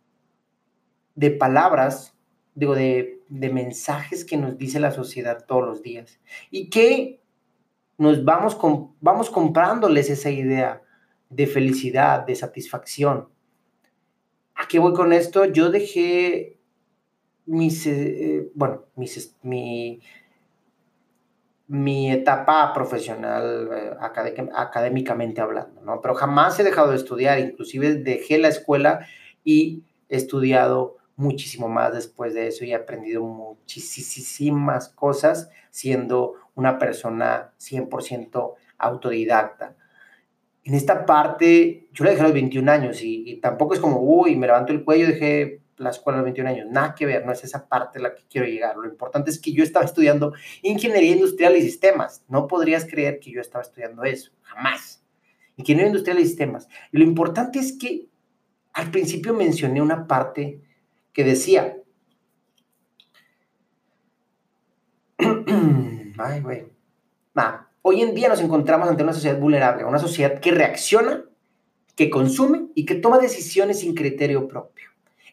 palabras, 1.38 2.14
digo, 2.54 2.74
de, 2.74 3.22
de 3.28 3.48
mensajes 3.48 4.24
que 4.24 4.36
nos 4.36 4.58
dice 4.58 4.78
la 4.78 4.90
sociedad 4.90 5.46
todos 5.46 5.64
los 5.64 5.82
días. 5.82 6.20
Y 6.50 6.68
que 6.68 7.22
nos 7.96 8.24
vamos, 8.24 8.58
vamos 9.00 9.30
comprándoles 9.30 10.10
esa 10.10 10.30
idea 10.30 10.82
de 11.30 11.46
felicidad, 11.46 12.26
de 12.26 12.34
satisfacción. 12.34 13.31
¿A 14.62 14.68
qué 14.68 14.78
voy 14.78 14.92
con 14.92 15.12
esto? 15.12 15.44
Yo 15.46 15.70
dejé 15.70 16.56
mis, 17.46 17.84
eh, 17.88 18.48
bueno, 18.54 18.84
mis, 18.94 19.36
mi, 19.42 20.00
mi 21.66 22.12
etapa 22.12 22.72
profesional, 22.72 23.68
eh, 23.72 23.90
académicamente 24.54 25.40
hablando, 25.40 25.80
¿no? 25.80 26.00
Pero 26.00 26.14
jamás 26.14 26.60
he 26.60 26.62
dejado 26.62 26.90
de 26.90 26.96
estudiar, 26.96 27.40
inclusive 27.40 27.96
dejé 27.96 28.38
la 28.38 28.46
escuela 28.46 29.04
y 29.42 29.82
he 30.08 30.16
estudiado 30.16 30.98
muchísimo 31.16 31.68
más 31.68 31.92
después 31.92 32.32
de 32.32 32.46
eso 32.46 32.64
y 32.64 32.70
he 32.70 32.76
aprendido 32.76 33.24
muchísimas 33.24 34.90
cosas 34.90 35.50
siendo 35.70 36.34
una 36.54 36.78
persona 36.78 37.52
100% 37.58 38.54
autodidacta. 38.78 39.74
En 40.64 40.74
esta 40.74 41.06
parte, 41.06 41.88
yo 41.92 42.04
la 42.04 42.10
dejé 42.10 42.22
a 42.22 42.26
los 42.26 42.34
21 42.34 42.70
años 42.70 43.00
y, 43.02 43.38
tampoco 43.40 43.74
es 43.74 43.80
como, 43.80 43.98
uy, 44.00 44.36
me 44.36 44.46
levanto 44.46 44.72
el 44.72 44.84
cuello, 44.84 45.08
dejé 45.08 45.60
la 45.76 45.90
escuela 45.90 46.18
a 46.18 46.20
los 46.20 46.26
21 46.26 46.50
años. 46.50 46.66
Nada 46.70 46.94
que 46.94 47.04
ver, 47.04 47.26
no 47.26 47.32
es 47.32 47.42
esa 47.42 47.68
parte 47.68 47.98
a 47.98 48.02
la 48.02 48.14
que 48.14 48.22
quiero 48.30 48.46
llegar. 48.46 48.76
Lo 48.76 48.88
importante 48.88 49.30
es 49.30 49.40
que 49.40 49.52
yo 49.52 49.64
estaba 49.64 49.84
estudiando 49.84 50.32
ingeniería 50.62 51.12
industrial 51.12 51.56
y 51.56 51.62
sistemas. 51.62 52.24
No 52.28 52.46
podrías 52.46 52.84
creer 52.84 53.18
que 53.18 53.32
yo 53.32 53.40
estaba 53.40 53.62
estudiando 53.62 54.04
eso, 54.04 54.30
jamás. 54.42 55.02
Ingeniería 55.56 55.88
industrial 55.88 56.20
y 56.20 56.26
sistemas. 56.26 56.68
Lo 56.92 57.02
importante 57.02 57.58
es 57.58 57.76
que 57.76 58.06
al 58.72 58.90
principio 58.92 59.34
mencioné 59.34 59.82
una 59.82 60.06
parte 60.06 60.60
que 61.12 61.24
decía, 61.24 61.76
ay, 66.18 66.40
güey, 66.40 66.66
hoy 67.82 68.00
en 68.00 68.14
día 68.14 68.28
nos 68.28 68.40
encontramos 68.40 68.88
ante 68.88 69.02
una 69.02 69.12
sociedad 69.12 69.38
vulnerable, 69.38 69.84
una 69.84 69.98
sociedad 69.98 70.40
que 70.40 70.50
reacciona, 70.50 71.24
que 71.96 72.10
consume 72.10 72.68
y 72.74 72.86
que 72.86 72.94
toma 72.94 73.18
decisiones 73.18 73.80
sin 73.80 73.94
criterio 73.94 74.48
propio. 74.48 74.90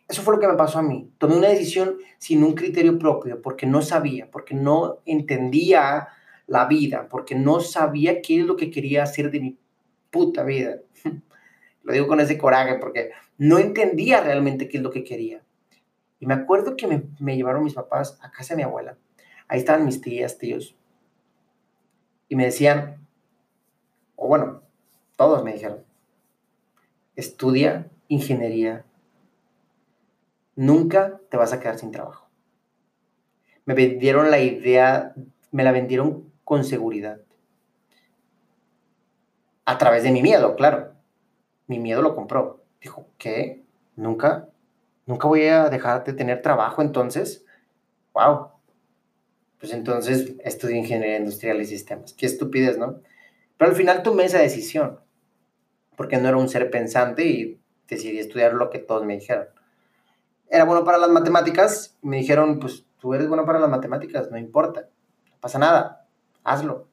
Eso 0.07 0.23
fue 0.23 0.33
lo 0.33 0.41
que 0.41 0.47
me 0.47 0.55
pasó 0.55 0.79
a 0.79 0.83
mí. 0.83 1.11
Tomé 1.19 1.37
una 1.37 1.49
decisión 1.49 1.97
sin 2.17 2.43
un 2.43 2.53
criterio 2.53 2.97
propio 2.97 3.41
porque 3.41 3.67
no 3.67 3.81
sabía, 3.81 4.29
porque 4.29 4.55
no 4.55 4.99
entendía 5.05 6.09
la 6.47 6.65
vida, 6.65 7.07
porque 7.09 7.35
no 7.35 7.59
sabía 7.59 8.21
qué 8.21 8.39
es 8.39 8.45
lo 8.45 8.55
que 8.55 8.71
quería 8.71 9.03
hacer 9.03 9.29
de 9.29 9.39
mi 9.39 9.57
puta 10.09 10.43
vida. 10.43 10.77
Lo 11.83 11.93
digo 11.93 12.07
con 12.07 12.19
ese 12.19 12.37
coraje 12.37 12.75
porque 12.75 13.11
no 13.37 13.57
entendía 13.57 14.21
realmente 14.21 14.67
qué 14.67 14.77
es 14.77 14.83
lo 14.83 14.91
que 14.91 15.03
quería. 15.03 15.41
Y 16.19 16.25
me 16.25 16.33
acuerdo 16.33 16.75
que 16.75 16.87
me, 17.19 17.35
llevaron 17.35 17.63
mis 17.63 17.73
papás 17.73 18.19
a 18.21 18.29
casa 18.31 18.53
de 18.53 18.57
mi 18.57 18.63
abuela. 18.63 18.97
Ahí 19.47 19.59
estaban 19.59 19.85
mis 19.85 20.01
tías, 20.01 20.37
tíos. 20.37 20.75
Y 22.29 22.35
me 22.35 22.45
decían, 22.45 23.05
o 24.15 24.27
bueno, 24.27 24.61
todos 25.15 25.43
me 25.43 25.53
dijeron, 25.53 25.83
estudia 27.15 27.89
ingeniería. 28.07 28.85
Nunca 30.55 31.19
te 31.29 31.37
vas 31.37 31.51
a 31.51 31.59
quedar 31.59 31.77
sin 31.77 31.91
trabajo. 31.91 32.29
Me 33.65 33.73
vendieron 33.73 34.31
la 34.31 34.39
idea, 34.39 35.13
me 35.51 35.63
la 35.63 35.71
vendieron 35.71 36.31
con 36.43 36.63
seguridad. 36.63 37.19
A 39.65 39.77
través 39.77 40.03
de 40.03 40.11
mi 40.11 40.21
miedo, 40.21 40.55
claro. 40.55 40.93
Mi 41.67 41.79
miedo 41.79 42.01
lo 42.01 42.15
compró. 42.15 42.63
Dijo, 42.81 43.07
¿qué? 43.17 43.63
¿Nunca? 43.95 44.49
¿Nunca 45.05 45.27
voy 45.27 45.45
a 45.45 45.69
dejar 45.69 46.03
de 46.03 46.13
tener 46.13 46.41
trabajo 46.41 46.81
entonces? 46.81 47.45
¡Wow! 48.13 48.58
Pues 49.59 49.73
entonces 49.73 50.33
estudié 50.43 50.77
ingeniería 50.77 51.17
industrial 51.17 51.59
y 51.61 51.65
sistemas. 51.65 52.13
Qué 52.13 52.25
estupidez, 52.25 52.77
¿no? 52.77 53.01
Pero 53.57 53.71
al 53.71 53.77
final 53.77 54.03
tomé 54.03 54.25
esa 54.25 54.39
decisión, 54.39 54.99
porque 55.97 56.17
no 56.17 56.29
era 56.29 56.37
un 56.37 56.47
ser 56.47 56.71
pensante 56.71 57.25
y 57.25 57.59
decidí 57.87 58.19
estudiar 58.19 58.53
lo 58.53 58.69
que 58.69 58.79
todos 58.79 59.05
me 59.05 59.17
dijeron. 59.17 59.47
Era 60.49 60.63
bueno 60.63 60.83
para 60.85 60.97
las 60.97 61.09
matemáticas, 61.09 61.97
me 62.01 62.17
dijeron, 62.17 62.59
pues 62.59 62.85
tú 62.99 63.13
eres 63.13 63.27
bueno 63.27 63.45
para 63.45 63.59
las 63.59 63.69
matemáticas, 63.69 64.31
no 64.31 64.37
importa, 64.37 64.87
no 65.29 65.37
pasa 65.41 65.59
nada, 65.59 66.07
hazlo. 66.43 66.87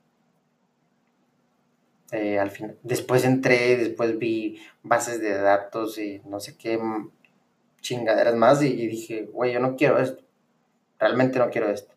Eh, 2.12 2.38
al 2.38 2.50
final, 2.50 2.78
después 2.82 3.24
entré, 3.24 3.76
después 3.76 4.18
vi 4.18 4.60
bases 4.82 5.20
de 5.20 5.36
datos 5.38 5.98
y 5.98 6.20
no 6.24 6.40
sé 6.40 6.56
qué 6.56 6.78
chingaderas 7.80 8.34
más 8.34 8.62
y, 8.62 8.86
dije, 8.86 9.28
güey, 9.32 9.52
yo 9.52 9.60
no 9.60 9.76
quiero 9.76 9.98
esto. 9.98 10.22
Realmente 10.98 11.38
no 11.38 11.50
quiero 11.50 11.68
esto. 11.68 11.95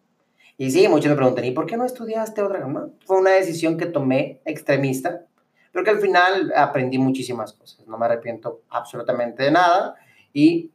Y 0.59 0.71
sí, 0.71 0.89
muchos 0.89 1.09
me 1.09 1.15
preguntan, 1.15 1.45
¿y 1.45 1.51
por 1.51 1.65
qué 1.65 1.77
no 1.77 1.85
estudiaste 1.85 2.41
otra 2.41 2.59
gama? 2.59 2.89
Fue 3.05 3.17
una 3.17 3.29
decisión 3.29 3.77
que 3.77 3.85
tomé 3.85 4.41
extremista, 4.43 5.25
pero 5.71 5.85
que 5.85 5.91
al 5.91 5.99
final 5.99 6.51
aprendí 6.53 6.97
muchísimas 6.97 7.53
cosas. 7.53 7.87
No 7.87 7.97
me 7.97 8.07
arrepiento 8.07 8.63
absolutamente 8.69 9.43
de 9.43 9.51
nada 9.51 9.95
y 10.33 10.73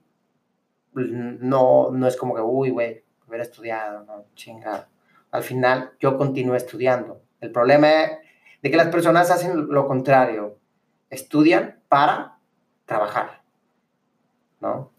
no, 0.94 1.90
no 1.90 2.06
es 2.06 2.16
como 2.16 2.34
que, 2.34 2.40
uy, 2.40 2.70
güey, 2.70 3.04
hubiera 3.28 3.44
estudiado, 3.44 4.04
no, 4.06 4.24
chingada. 4.34 4.88
Al 5.30 5.42
final 5.42 5.92
yo 6.00 6.16
continué 6.16 6.56
estudiando. 6.56 7.20
El 7.42 7.52
problema 7.52 8.04
es 8.04 8.10
de 8.62 8.70
que 8.70 8.78
las 8.78 8.88
personas 8.88 9.30
hacen 9.30 9.68
lo 9.68 9.86
contrario. 9.86 10.58
Estudian 11.10 11.78
para 11.88 12.38
trabajar, 12.86 13.42
¿no? 14.62 14.94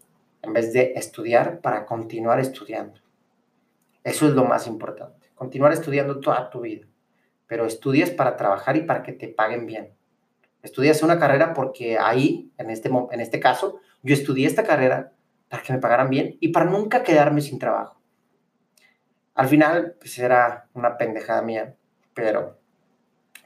en 0.46 0.52
vez 0.52 0.72
de 0.72 0.92
estudiar 0.94 1.60
para 1.60 1.84
continuar 1.84 2.38
estudiando. 2.38 3.00
Eso 4.06 4.28
es 4.28 4.34
lo 4.34 4.44
más 4.44 4.68
importante, 4.68 5.32
continuar 5.34 5.72
estudiando 5.72 6.20
toda 6.20 6.48
tu 6.48 6.60
vida, 6.60 6.86
pero 7.48 7.66
estudias 7.66 8.08
para 8.10 8.36
trabajar 8.36 8.76
y 8.76 8.82
para 8.82 9.02
que 9.02 9.12
te 9.12 9.26
paguen 9.26 9.66
bien. 9.66 9.94
Estudias 10.62 11.02
una 11.02 11.18
carrera 11.18 11.52
porque 11.52 11.98
ahí, 11.98 12.52
en 12.56 12.70
este, 12.70 12.88
en 12.88 13.20
este 13.20 13.40
caso, 13.40 13.80
yo 14.04 14.14
estudié 14.14 14.46
esta 14.46 14.62
carrera 14.62 15.12
para 15.48 15.64
que 15.64 15.72
me 15.72 15.80
pagaran 15.80 16.08
bien 16.08 16.36
y 16.38 16.50
para 16.50 16.66
nunca 16.66 17.02
quedarme 17.02 17.40
sin 17.40 17.58
trabajo. 17.58 18.00
Al 19.34 19.48
final, 19.48 19.96
pues 19.98 20.16
era 20.20 20.68
una 20.72 20.96
pendejada 20.98 21.42
mía, 21.42 21.74
pero, 22.14 22.60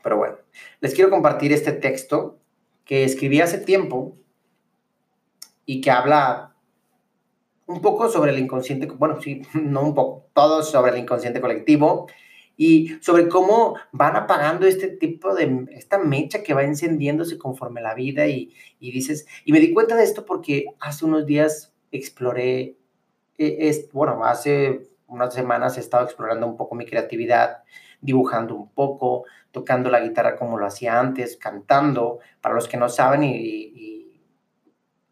pero 0.02 0.18
bueno, 0.18 0.36
les 0.82 0.94
quiero 0.94 1.08
compartir 1.08 1.54
este 1.54 1.72
texto 1.72 2.38
que 2.84 3.04
escribí 3.04 3.40
hace 3.40 3.56
tiempo 3.56 4.18
y 5.64 5.80
que 5.80 5.90
habla 5.90 6.49
un 7.70 7.80
poco 7.80 8.08
sobre 8.08 8.32
el 8.32 8.38
inconsciente, 8.38 8.86
bueno, 8.86 9.20
sí, 9.20 9.42
no 9.54 9.82
un 9.82 9.94
poco, 9.94 10.26
todo 10.34 10.62
sobre 10.62 10.92
el 10.92 10.98
inconsciente 10.98 11.40
colectivo 11.40 12.08
y 12.56 12.98
sobre 13.00 13.28
cómo 13.28 13.76
van 13.92 14.16
apagando 14.16 14.66
este 14.66 14.88
tipo 14.88 15.34
de, 15.34 15.66
esta 15.70 15.98
mecha 15.98 16.42
que 16.42 16.52
va 16.52 16.64
encendiéndose 16.64 17.38
conforme 17.38 17.80
la 17.80 17.94
vida 17.94 18.26
y, 18.26 18.52
y 18.80 18.90
dices, 18.90 19.26
y 19.44 19.52
me 19.52 19.60
di 19.60 19.72
cuenta 19.72 19.96
de 19.96 20.04
esto 20.04 20.26
porque 20.26 20.66
hace 20.80 21.04
unos 21.04 21.26
días 21.26 21.72
exploré, 21.92 22.76
e, 23.38 23.68
es, 23.68 23.90
bueno, 23.92 24.24
hace 24.24 24.88
unas 25.06 25.32
semanas 25.32 25.76
he 25.76 25.80
estado 25.80 26.04
explorando 26.04 26.46
un 26.46 26.56
poco 26.56 26.74
mi 26.74 26.84
creatividad, 26.84 27.62
dibujando 28.00 28.54
un 28.56 28.68
poco, 28.70 29.24
tocando 29.52 29.90
la 29.90 30.00
guitarra 30.00 30.36
como 30.36 30.58
lo 30.58 30.66
hacía 30.66 30.98
antes, 30.98 31.36
cantando, 31.36 32.18
para 32.40 32.54
los 32.54 32.68
que 32.68 32.76
no 32.76 32.88
saben, 32.88 33.24
y, 33.24 33.36
y 33.36 34.22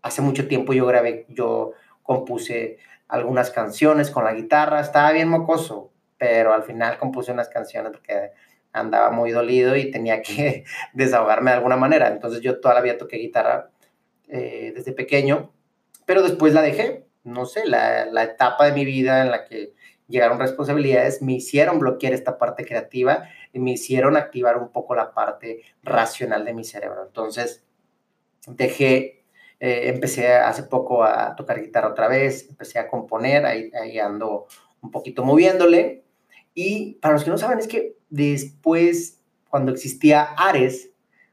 hace 0.03 0.23
mucho 0.23 0.49
tiempo 0.49 0.73
yo 0.73 0.87
grabé, 0.87 1.27
yo 1.29 1.73
compuse 2.09 2.79
algunas 3.07 3.51
canciones 3.51 4.11
con 4.11 4.25
la 4.25 4.33
guitarra, 4.33 4.81
estaba 4.81 5.13
bien 5.13 5.29
mocoso, 5.29 5.93
pero 6.17 6.55
al 6.55 6.63
final 6.63 6.97
compuse 6.97 7.33
unas 7.33 7.51
canciones 7.51 7.93
porque 7.93 8.33
andaba 8.73 9.11
muy 9.11 9.31
dolido 9.31 9.77
y 9.77 9.91
tenía 9.91 10.23
que 10.23 10.65
desahogarme 10.95 11.51
de 11.51 11.59
alguna 11.59 11.77
manera. 11.77 12.09
Entonces 12.09 12.41
yo 12.41 12.61
toda 12.61 12.75
la 12.75 12.81
vida 12.81 12.97
toqué 12.97 13.19
guitarra 13.19 13.69
eh, 14.27 14.73
desde 14.75 14.93
pequeño, 14.93 15.53
pero 16.07 16.23
después 16.23 16.55
la 16.55 16.63
dejé. 16.63 17.07
No 17.25 17.45
sé, 17.45 17.67
la, 17.67 18.07
la 18.07 18.23
etapa 18.25 18.65
de 18.65 18.73
mi 18.73 18.87
vida 18.87 19.21
en 19.21 19.31
la 19.31 19.45
que 19.45 19.75
llegaron 20.07 20.39
responsabilidades 20.39 21.21
me 21.21 21.35
hicieron 21.35 21.79
bloquear 21.79 22.15
esta 22.15 22.39
parte 22.39 22.65
creativa 22.65 23.29
y 23.53 23.59
me 23.59 23.73
hicieron 23.73 24.17
activar 24.17 24.57
un 24.57 24.73
poco 24.73 24.95
la 24.95 25.13
parte 25.13 25.61
racional 25.83 26.47
de 26.47 26.55
mi 26.55 26.65
cerebro. 26.65 27.05
Entonces 27.07 27.67
dejé 28.47 29.18
eh, 29.61 29.89
empecé 29.89 30.35
hace 30.35 30.63
poco 30.63 31.03
a 31.03 31.35
tocar 31.35 31.61
guitarra 31.61 31.89
otra 31.89 32.07
vez, 32.07 32.49
empecé 32.49 32.79
a 32.79 32.89
componer, 32.89 33.45
ahí, 33.45 33.73
ahí 33.81 33.99
ando 33.99 34.47
un 34.81 34.91
poquito 34.91 35.25
moviéndole. 35.25 36.05
Y 36.55 36.95
para 36.95 37.15
los 37.15 37.25
que 37.25 37.31
no 37.31 37.39
saben, 37.39 37.59
es 37.59 37.67
que 37.67 37.97
después, 38.09 39.21
cuando 39.51 39.73
existía 39.73 40.23
Ares, 40.23 40.91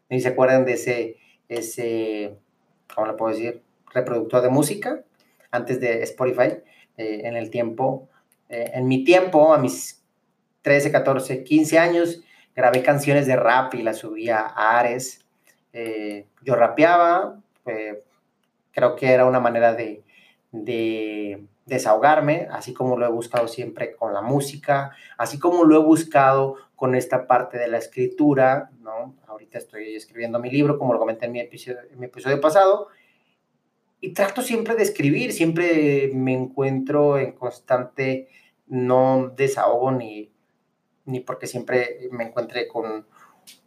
¿no 0.10 0.20
se 0.20 0.28
acuerdan 0.28 0.66
de 0.66 0.74
ese, 0.74 1.18
ese, 1.50 2.36
¿cómo 2.94 3.08
le 3.08 3.14
puedo 3.14 3.34
decir? 3.34 3.62
Reproductor 3.94 4.42
de 4.42 4.50
música, 4.50 5.04
antes 5.52 5.80
de 5.80 6.02
Spotify, 6.04 6.58
eh, 6.98 7.22
en 7.26 7.36
el 7.36 7.52
tiempo, 7.52 8.10
eh, 8.50 8.72
en 8.74 8.88
mi 8.88 9.04
tiempo, 9.04 9.54
a 9.54 9.60
mis 9.60 10.04
13, 10.64 10.92
14, 10.92 11.44
15 11.44 11.78
años, 11.78 12.22
grabé 12.56 12.82
canciones 12.82 13.28
de 13.28 13.36
rap 13.36 13.76
y 13.76 13.84
las 13.84 13.98
subía 13.98 14.40
a 14.40 14.80
Ares. 14.80 15.22
yo 16.42 16.56
rapeaba, 16.56 17.42
Creo 18.76 18.98
que 18.98 19.08
era 19.08 19.26
una 19.26 19.40
manera 19.40 19.74
de, 19.74 20.04
desahogarme, 21.66 22.48
así 22.52 22.74
como 22.74 22.98
lo 22.98 23.06
he 23.06 23.10
buscado 23.10 23.48
siempre 23.48 23.96
con 23.96 24.14
la 24.14 24.22
música, 24.22 24.92
así 25.18 25.40
como 25.40 25.64
lo 25.64 25.78
he 25.78 25.84
buscado 25.84 26.58
con 26.76 26.94
esta 26.94 27.26
parte 27.26 27.58
de 27.58 27.70
la 27.70 27.78
escritura, 27.78 28.70
¿no? 28.82 29.16
Ahorita 29.28 29.58
estoy 29.58 29.96
escribiendo 29.96 30.40
mi 30.40 30.52
libro, 30.52 30.78
como 30.78 30.94
lo 30.94 31.00
comenté 31.00 31.26
en 31.26 31.32
mi 31.32 31.40
episodio, 31.40 31.80
en 31.90 32.00
mi 32.00 32.08
episodio 32.08 32.40
pasado, 32.42 32.90
y 34.02 34.14
trato 34.14 34.42
siempre 34.42 34.76
de 34.76 34.84
escribir, 34.84 35.32
siempre 35.32 36.12
me 36.14 36.34
encuentro 36.34 37.18
en 37.18 37.32
constante 37.32 38.28
no 38.68 39.32
desahogo 39.36 39.92
ni, 39.92 40.32
ni 41.06 41.22
porque 41.22 41.48
siempre 41.48 42.10
me 42.12 42.26
encuentre 42.26 42.68
con 42.68 43.08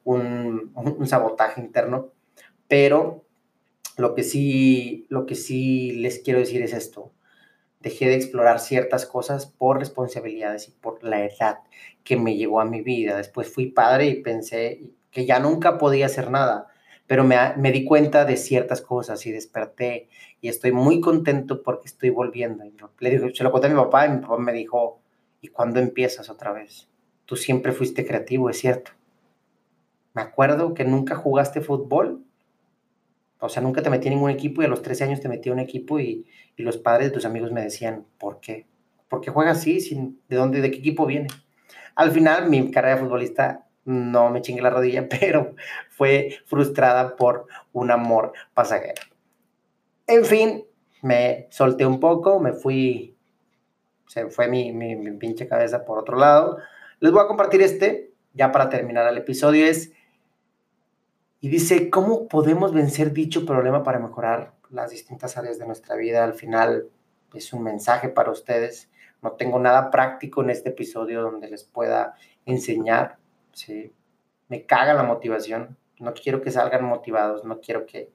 un, 0.04 0.72
un, 0.74 1.06
sabotaje 1.06 1.62
interno, 1.62 2.12
pero 2.68 3.24
lo 3.98 4.14
que, 4.14 4.22
sí, 4.22 5.06
lo 5.08 5.26
que 5.26 5.34
sí 5.34 5.92
les 5.92 6.20
quiero 6.20 6.38
decir 6.38 6.62
es 6.62 6.72
esto. 6.72 7.12
Dejé 7.80 8.06
de 8.06 8.14
explorar 8.14 8.60
ciertas 8.60 9.06
cosas 9.06 9.46
por 9.46 9.78
responsabilidades 9.78 10.68
y 10.68 10.70
por 10.70 11.02
la 11.02 11.24
edad 11.26 11.58
que 12.04 12.16
me 12.16 12.36
llegó 12.36 12.60
a 12.60 12.64
mi 12.64 12.80
vida. 12.80 13.16
Después 13.16 13.52
fui 13.52 13.66
padre 13.66 14.06
y 14.06 14.22
pensé 14.22 14.82
que 15.10 15.26
ya 15.26 15.40
nunca 15.40 15.78
podía 15.78 16.06
hacer 16.06 16.30
nada, 16.30 16.68
pero 17.08 17.24
me, 17.24 17.36
me 17.56 17.72
di 17.72 17.84
cuenta 17.84 18.24
de 18.24 18.36
ciertas 18.36 18.82
cosas 18.82 19.26
y 19.26 19.32
desperté 19.32 20.08
y 20.40 20.48
estoy 20.48 20.70
muy 20.70 21.00
contento 21.00 21.62
porque 21.64 21.88
estoy 21.88 22.10
volviendo. 22.10 22.64
le 23.00 23.10
digo, 23.10 23.28
se 23.34 23.42
lo 23.42 23.50
conté 23.50 23.66
a 23.66 23.70
mi 23.70 23.76
papá 23.76 24.06
y 24.06 24.10
mi 24.10 24.18
papá 24.18 24.38
me 24.38 24.52
dijo, 24.52 25.00
¿y 25.40 25.48
cuándo 25.48 25.80
empiezas 25.80 26.30
otra 26.30 26.52
vez? 26.52 26.88
Tú 27.24 27.34
siempre 27.34 27.72
fuiste 27.72 28.06
creativo, 28.06 28.48
es 28.48 28.58
cierto. 28.58 28.92
Me 30.14 30.22
acuerdo 30.22 30.72
que 30.74 30.84
nunca 30.84 31.16
jugaste 31.16 31.60
fútbol, 31.60 32.24
o 33.40 33.48
sea, 33.48 33.62
nunca 33.62 33.82
te 33.82 33.90
metí 33.90 34.08
en 34.08 34.14
ningún 34.14 34.30
equipo 34.30 34.62
y 34.62 34.64
a 34.64 34.68
los 34.68 34.82
13 34.82 35.04
años 35.04 35.20
te 35.20 35.28
metí 35.28 35.48
en 35.48 35.54
un 35.54 35.60
equipo 35.60 36.00
y, 36.00 36.26
y 36.56 36.62
los 36.62 36.76
padres 36.76 37.08
de 37.08 37.14
tus 37.14 37.24
amigos 37.24 37.52
me 37.52 37.62
decían, 37.62 38.04
¿por 38.18 38.40
qué? 38.40 38.66
¿Por 39.08 39.20
qué 39.20 39.30
juegas 39.30 39.58
así? 39.58 39.80
Sin, 39.80 40.20
¿De 40.28 40.36
dónde, 40.36 40.60
de 40.60 40.70
qué 40.70 40.78
equipo 40.78 41.06
viene? 41.06 41.28
Al 41.94 42.10
final, 42.10 42.48
mi 42.48 42.70
carrera 42.70 42.96
de 42.96 43.02
futbolista 43.02 43.66
no 43.84 44.30
me 44.30 44.42
chingue 44.42 44.62
la 44.62 44.70
rodilla, 44.70 45.08
pero 45.20 45.54
fue 45.90 46.38
frustrada 46.46 47.16
por 47.16 47.46
un 47.72 47.90
amor 47.90 48.32
pasajero. 48.54 49.02
En 50.06 50.24
fin, 50.24 50.64
me 51.02 51.46
solté 51.50 51.86
un 51.86 52.00
poco, 52.00 52.40
me 52.40 52.52
fui, 52.52 53.16
se 54.06 54.26
fue 54.28 54.48
mi, 54.48 54.72
mi, 54.72 54.96
mi 54.96 55.12
pinche 55.12 55.46
cabeza 55.46 55.84
por 55.84 55.98
otro 55.98 56.16
lado. 56.16 56.58
Les 57.00 57.12
voy 57.12 57.22
a 57.22 57.28
compartir 57.28 57.62
este, 57.62 58.12
ya 58.32 58.52
para 58.52 58.68
terminar 58.68 59.06
el 59.10 59.18
episodio, 59.18 59.66
es, 59.66 59.92
y 61.40 61.48
dice, 61.48 61.90
¿cómo 61.90 62.28
podemos 62.28 62.72
vencer 62.72 63.12
dicho 63.12 63.46
problema 63.46 63.82
para 63.82 63.98
mejorar 63.98 64.54
las 64.70 64.90
distintas 64.90 65.36
áreas 65.36 65.58
de 65.58 65.66
nuestra 65.66 65.96
vida? 65.96 66.24
Al 66.24 66.34
final 66.34 66.88
es 67.34 67.52
un 67.52 67.62
mensaje 67.62 68.08
para 68.08 68.30
ustedes. 68.30 68.90
No 69.22 69.32
tengo 69.32 69.58
nada 69.58 69.90
práctico 69.90 70.42
en 70.42 70.50
este 70.50 70.70
episodio 70.70 71.22
donde 71.22 71.48
les 71.48 71.64
pueda 71.64 72.14
enseñar. 72.46 73.18
¿sí? 73.52 73.92
Me 74.48 74.66
caga 74.66 74.94
la 74.94 75.04
motivación. 75.04 75.76
No 75.98 76.14
quiero 76.14 76.40
que 76.42 76.50
salgan 76.50 76.84
motivados, 76.84 77.44
no 77.44 77.60
quiero 77.60 77.86
que 77.86 78.10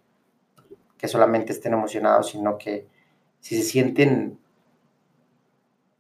que 1.04 1.10
solamente 1.10 1.52
estén 1.52 1.74
emocionados, 1.74 2.30
sino 2.30 2.58
que 2.58 2.88
si 3.42 3.58
se 3.58 3.64
sienten, 3.64 4.40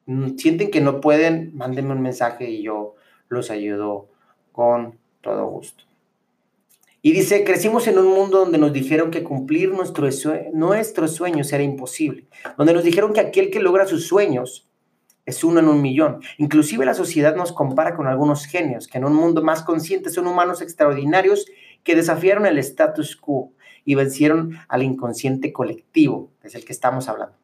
mm, 0.05 0.38
sienten 0.38 0.71
que 0.71 0.79
no 0.79 1.01
pueden, 1.01 1.53
mándenme 1.57 1.91
un 1.91 2.01
mensaje 2.01 2.49
y 2.49 2.63
yo 2.63 2.95
los 3.27 3.51
ayudo 3.51 4.07
con 4.53 4.97
todo 5.19 5.45
gusto. 5.47 5.83
Y 7.06 7.12
dice, 7.12 7.44
crecimos 7.44 7.86
en 7.88 8.00
un 8.00 8.08
mundo 8.08 8.39
donde 8.39 8.58
nos 8.58 8.72
dijeron 8.72 9.12
que 9.12 9.24
cumplir 9.24 9.74
nuestro 9.74 10.08
nuestros 10.54 11.16
sueños 11.16 11.52
era 11.52 11.62
imposible, 11.62 12.30
donde 12.58 12.74
nos 12.74 12.86
dijeron 12.86 13.12
que 13.12 13.20
aquel 13.20 13.52
que 13.52 13.60
logra 13.60 13.86
sus 13.86 14.08
sueños 14.08 14.70
es 15.26 15.44
uno 15.44 15.60
en 15.60 15.68
un 15.68 15.82
millón. 15.82 16.22
Inclusive 16.38 16.86
la 16.86 16.94
sociedad 16.94 17.36
nos 17.36 17.52
compara 17.52 17.98
con 17.98 18.08
algunos 18.08 18.46
genios 18.46 18.88
que 18.88 19.00
en 19.00 19.04
un 19.04 19.16
mundo 19.16 19.44
más 19.44 19.63
consciente 19.63 20.12
son 20.12 20.28
humanos 20.28 20.62
extraordinarios 20.62 21.46
que 21.84 21.94
desafiaron 21.94 22.46
el 22.46 22.58
status 22.60 23.18
quo 23.18 23.52
y 23.84 23.96
vencieron 23.96 24.58
al 24.70 24.84
inconsciente 24.84 25.52
colectivo, 25.52 26.32
es 26.42 26.56
el 26.56 26.63
que 26.63 26.72
estamos 26.72 27.10
hablando. 27.10 27.42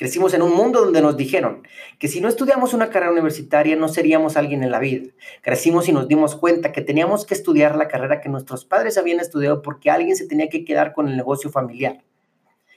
Crecimos 0.00 0.32
en 0.32 0.40
un 0.40 0.54
mundo 0.54 0.80
donde 0.80 1.02
nos 1.02 1.14
dijeron 1.14 1.62
que 1.98 2.08
si 2.08 2.22
no 2.22 2.28
estudiamos 2.30 2.72
una 2.72 2.88
carrera 2.88 3.12
universitaria 3.12 3.76
no 3.76 3.86
seríamos 3.86 4.38
alguien 4.38 4.62
en 4.62 4.70
la 4.70 4.78
vida. 4.78 5.10
Crecimos 5.42 5.90
y 5.90 5.92
nos 5.92 6.08
dimos 6.08 6.36
cuenta 6.36 6.72
que 6.72 6.80
teníamos 6.80 7.26
que 7.26 7.34
estudiar 7.34 7.76
la 7.76 7.86
carrera 7.86 8.22
que 8.22 8.30
nuestros 8.30 8.64
padres 8.64 8.96
habían 8.96 9.20
estudiado 9.20 9.60
porque 9.60 9.90
alguien 9.90 10.16
se 10.16 10.26
tenía 10.26 10.48
que 10.48 10.64
quedar 10.64 10.94
con 10.94 11.06
el 11.06 11.18
negocio 11.18 11.50
familiar. 11.50 12.02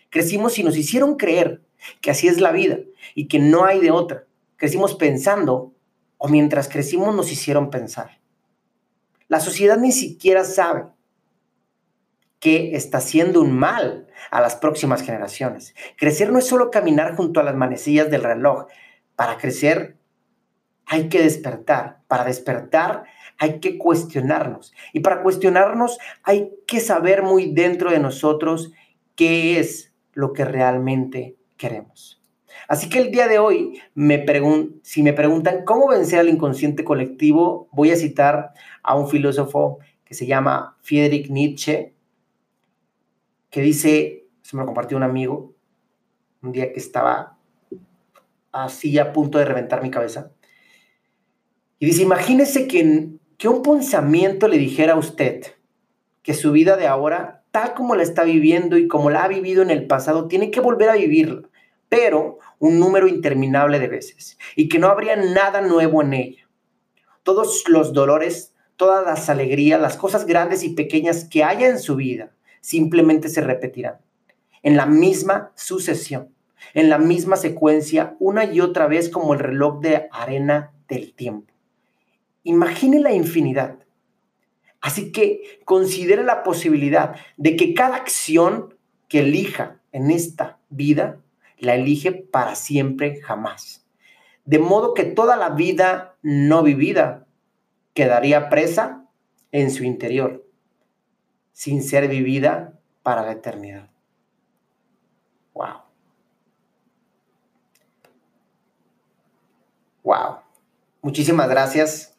Crecimos 0.10 0.60
y 0.60 0.64
nos 0.64 0.76
hicieron 0.76 1.16
creer 1.16 1.62
que 2.02 2.12
así 2.12 2.28
es 2.28 2.42
la 2.42 2.52
vida 2.52 2.80
y 3.16 3.30
que 3.30 3.40
no 3.40 3.64
hay 3.64 3.80
de 3.80 3.92
otra. 3.92 4.26
Crecimos 4.58 4.94
pensando 4.96 5.72
o 6.18 6.28
mientras 6.28 6.68
crecimos 6.68 7.16
nos 7.16 7.32
hicieron 7.32 7.70
pensar. 7.70 8.20
La 9.30 9.40
sociedad 9.40 9.78
ni 9.78 9.94
siquiera 9.94 10.44
sabe 10.44 10.88
que 12.42 12.76
está 12.76 12.98
haciendo 12.98 13.40
un 13.40 13.54
mal 13.54 14.03
a 14.32 14.42
las 14.42 14.56
próximas 14.56 15.02
generaciones. 15.02 15.76
Crecer 15.98 16.32
no 16.32 16.40
es 16.40 16.48
solo 16.48 16.72
caminar 16.72 17.16
junto 17.16 17.40
a 17.40 17.44
las 17.44 17.56
manecillas 17.56 18.10
del 18.10 18.24
reloj. 18.24 18.68
Para 19.16 19.38
crecer 19.38 19.98
hay 20.86 21.10
que 21.10 21.22
despertar. 21.22 22.00
Para 22.08 22.26
despertar 22.26 23.04
hay 23.38 23.60
que 23.60 23.78
cuestionarnos. 23.78 24.74
Y 24.94 25.02
para 25.02 25.22
cuestionarnos 25.22 25.98
hay 26.24 26.52
que 26.68 26.80
saber 26.80 27.24
muy 27.24 27.52
dentro 27.54 27.92
de 27.92 28.00
nosotros 28.00 28.72
qué 29.16 29.60
es 29.60 29.94
lo 30.14 30.34
que 30.34 30.46
realmente 30.46 31.36
queremos. 31.58 32.22
Así 32.68 32.90
que 32.90 33.00
el 33.00 33.12
día 33.12 33.28
de 33.28 33.40
hoy, 33.40 33.82
me 33.94 34.26
si 34.84 35.04
me 35.04 35.14
preguntan 35.14 35.66
cómo 35.66 35.88
vencer 35.88 36.20
al 36.20 36.30
inconsciente 36.30 36.84
colectivo, 36.84 37.68
voy 37.72 37.92
a 37.92 37.96
citar 37.96 38.54
a 38.84 38.96
un 38.96 39.10
filósofo 39.10 39.80
que 40.06 40.14
se 40.14 40.26
llama 40.26 40.78
Friedrich 40.82 41.30
Nietzsche, 41.30 41.93
que 43.54 43.62
dice, 43.62 44.26
se 44.42 44.56
me 44.56 44.62
lo 44.62 44.66
compartió 44.66 44.98
un 44.98 45.04
amigo, 45.04 45.54
un 46.42 46.52
día 46.52 46.74
que 46.74 46.80
estaba 46.80 47.38
así 48.52 48.98
a 48.98 49.14
punto 49.14 49.38
de 49.38 49.46
reventar 49.46 49.84
mi 49.84 49.92
cabeza, 49.92 50.32
y 51.78 51.86
dice, 51.86 52.02
imagínese 52.02 52.68
que, 52.68 53.10
que 53.38 53.48
un 53.48 53.62
pensamiento 53.62 54.48
le 54.48 54.58
dijera 54.58 54.94
a 54.94 54.98
usted 54.98 55.44
que 56.24 56.34
su 56.34 56.52
vida 56.52 56.78
de 56.78 56.88
ahora, 56.88 57.44
tal 57.52 57.76
como 57.76 57.96
la 57.96 58.02
está 58.02 58.24
viviendo 58.24 58.76
y 58.76 58.88
como 58.88 59.12
la 59.12 59.24
ha 59.24 59.28
vivido 59.28 59.62
en 59.62 59.70
el 59.70 59.86
pasado, 59.86 60.28
tiene 60.28 60.50
que 60.50 60.60
volver 60.60 60.90
a 60.90 60.96
vivirla, 60.96 61.48
pero 61.90 62.40
un 62.58 62.80
número 62.80 63.08
interminable 63.08 63.78
de 63.78 63.88
veces, 63.88 64.40
y 64.56 64.68
que 64.68 64.80
no 64.80 64.88
habría 64.88 65.16
nada 65.16 65.62
nuevo 65.62 66.02
en 66.02 66.14
ella. 66.14 66.50
Todos 67.22 67.66
los 67.68 67.94
dolores, 67.94 68.56
todas 68.78 69.06
las 69.06 69.30
alegrías, 69.30 69.80
las 69.80 69.96
cosas 69.96 70.26
grandes 70.26 70.64
y 70.64 70.70
pequeñas 70.70 71.26
que 71.26 71.44
haya 71.44 71.68
en 71.68 71.78
su 71.78 71.96
vida, 71.96 72.32
simplemente 72.64 73.28
se 73.28 73.42
repetirán 73.42 73.98
en 74.64 74.78
la 74.78 74.86
misma 74.86 75.52
sucesión, 75.56 76.34
en 76.74 76.90
la 76.90 76.98
misma 76.98 77.36
secuencia, 77.36 78.16
una 78.20 78.46
y 78.46 78.62
otra 78.62 78.88
vez 78.88 79.10
como 79.10 79.34
el 79.34 79.40
reloj 79.40 79.82
de 79.82 80.08
arena 80.12 80.72
del 80.88 81.14
tiempo. 81.14 81.54
Imagine 82.44 83.00
la 83.00 83.12
infinidad. 83.12 83.80
Así 84.80 85.12
que 85.12 85.60
considere 85.66 86.24
la 86.24 86.44
posibilidad 86.44 87.18
de 87.36 87.58
que 87.58 87.74
cada 87.74 87.98
acción 87.98 88.76
que 89.10 89.20
elija 89.20 89.82
en 89.92 90.10
esta 90.10 90.60
vida, 90.70 91.20
la 91.58 91.76
elige 91.76 92.14
para 92.14 92.56
siempre 92.56 93.20
jamás. 93.22 93.86
De 94.46 94.60
modo 94.60 94.94
que 94.94 95.04
toda 95.04 95.36
la 95.36 95.50
vida 95.50 96.16
no 96.22 96.64
vivida 96.64 97.28
quedaría 97.94 98.50
presa 98.50 99.06
en 99.52 99.70
su 99.70 99.84
interior 99.84 100.43
sin 101.54 101.82
ser 101.82 102.08
vivida 102.10 102.74
para 103.04 103.24
la 103.24 103.32
eternidad. 103.32 103.90
Wow. 105.54 105.84
Wow. 110.04 110.38
Muchísimas 111.02 111.50
gracias 111.50 112.18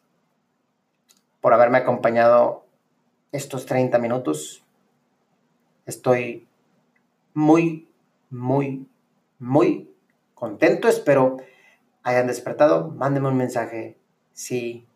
por 1.41 1.53
haberme 1.53 1.77
acompañado 1.77 2.65
estos 3.31 3.65
30 3.65 3.99
minutos. 3.99 4.63
Estoy 5.85 6.47
muy, 7.33 7.87
muy, 8.31 8.87
muy 9.37 9.93
contento. 10.33 10.87
Espero 10.87 11.37
hayan 12.03 12.27
despertado. 12.27 12.89
Mándenme 12.91 13.29
un 13.29 13.37
mensaje 13.37 13.97
si 14.31 14.87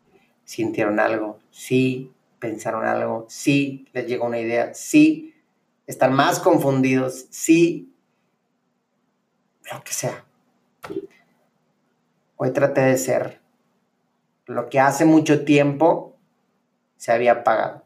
sintieron 0.45 0.99
algo, 0.99 1.39
si 1.52 2.13
pensaron 2.39 2.86
algo, 2.86 3.25
sí 3.30 3.88
les 3.93 4.08
llegó 4.08 4.25
una 4.25 4.39
idea, 4.39 4.73
sí 4.73 5.36
están 5.88 6.13
más 6.13 6.39
confundidos, 6.39 7.28
sí 7.30 7.93
lo 9.71 9.84
que 9.84 9.93
sea. 9.93 10.25
Hoy 12.38 12.52
traté 12.52 12.82
de 12.82 12.97
ser 12.97 13.41
lo 14.45 14.69
que 14.69 14.80
hace 14.80 15.06
mucho 15.06 15.45
tiempo 15.45 16.17
se 16.95 17.12
había 17.12 17.34
apagado. 17.34 17.84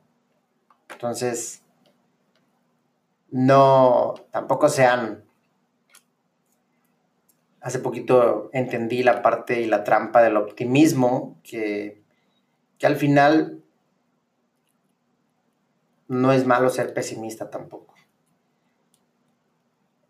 Entonces, 0.89 1.61
no, 3.31 4.13
tampoco 4.31 4.69
sean... 4.69 5.23
Hace 7.61 7.79
poquito 7.79 8.49
entendí 8.51 9.03
la 9.03 9.21
parte 9.21 9.61
y 9.61 9.65
la 9.65 9.85
trampa 9.85 10.21
del 10.21 10.35
optimismo, 10.35 11.39
que, 11.43 12.03
que 12.77 12.85
al 12.85 12.97
final 12.97 13.62
no 16.13 16.31
es 16.31 16.45
malo 16.45 16.69
ser 16.69 16.93
pesimista 16.93 17.49
tampoco. 17.49 17.93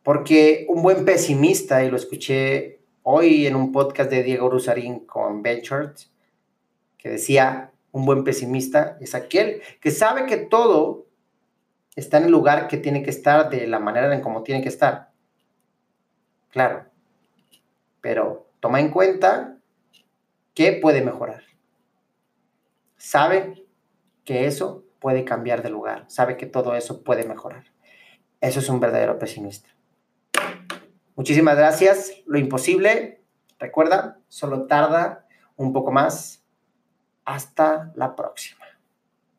Porque 0.04 0.66
un 0.68 0.84
buen 0.84 1.06
pesimista, 1.06 1.84
y 1.84 1.90
lo 1.90 1.96
escuché 1.96 2.82
hoy 3.04 3.48
en 3.48 3.56
un 3.56 3.72
podcast 3.72 4.10
de 4.10 4.24
Diego 4.24 4.50
Rusarín 4.50 5.06
con 5.06 5.42
Ventures, 5.42 6.12
que 6.98 7.10
decía, 7.10 7.72
un 7.92 8.06
buen 8.06 8.24
pesimista 8.24 8.98
es 9.00 9.16
aquel 9.16 9.62
que 9.80 9.92
sabe 9.92 10.26
que 10.26 10.38
todo 10.38 11.06
está 11.96 12.18
en 12.18 12.26
el 12.26 12.32
lugar 12.32 12.68
que 12.68 12.78
tiene 12.78 13.04
que 13.04 13.12
estar 13.12 13.50
de 13.50 13.68
la 13.68 13.80
manera 13.80 14.14
en 14.14 14.22
como 14.22 14.44
tiene 14.44 14.62
que 14.62 14.70
estar. 14.70 15.12
Claro, 16.50 16.86
pero 18.02 18.50
toma 18.60 18.80
en 18.80 18.90
cuenta 18.90 19.58
que 20.54 20.74
puede 20.74 21.02
mejorar. 21.02 21.44
Sabe 22.98 23.66
que 24.24 24.48
eso 24.48 24.83
puede 25.04 25.26
cambiar 25.26 25.62
de 25.62 25.70
lugar, 25.70 26.06
sabe 26.08 26.38
que 26.38 26.46
todo 26.46 26.76
eso 26.76 27.04
puede 27.04 27.26
mejorar. 27.26 27.66
Eso 28.40 28.62
es 28.62 28.70
un 28.70 28.80
verdadero 28.80 29.20
pesimista. 29.20 29.68
Muchísimas 31.18 31.58
gracias. 31.58 32.14
Lo 32.26 32.40
imposible, 32.40 33.22
recuerda, 33.60 34.20
solo 34.30 34.66
tarda 34.66 35.28
un 35.58 35.74
poco 35.74 35.92
más. 35.92 36.46
Hasta 37.26 37.92
la 37.96 38.16
próxima. 38.16 38.63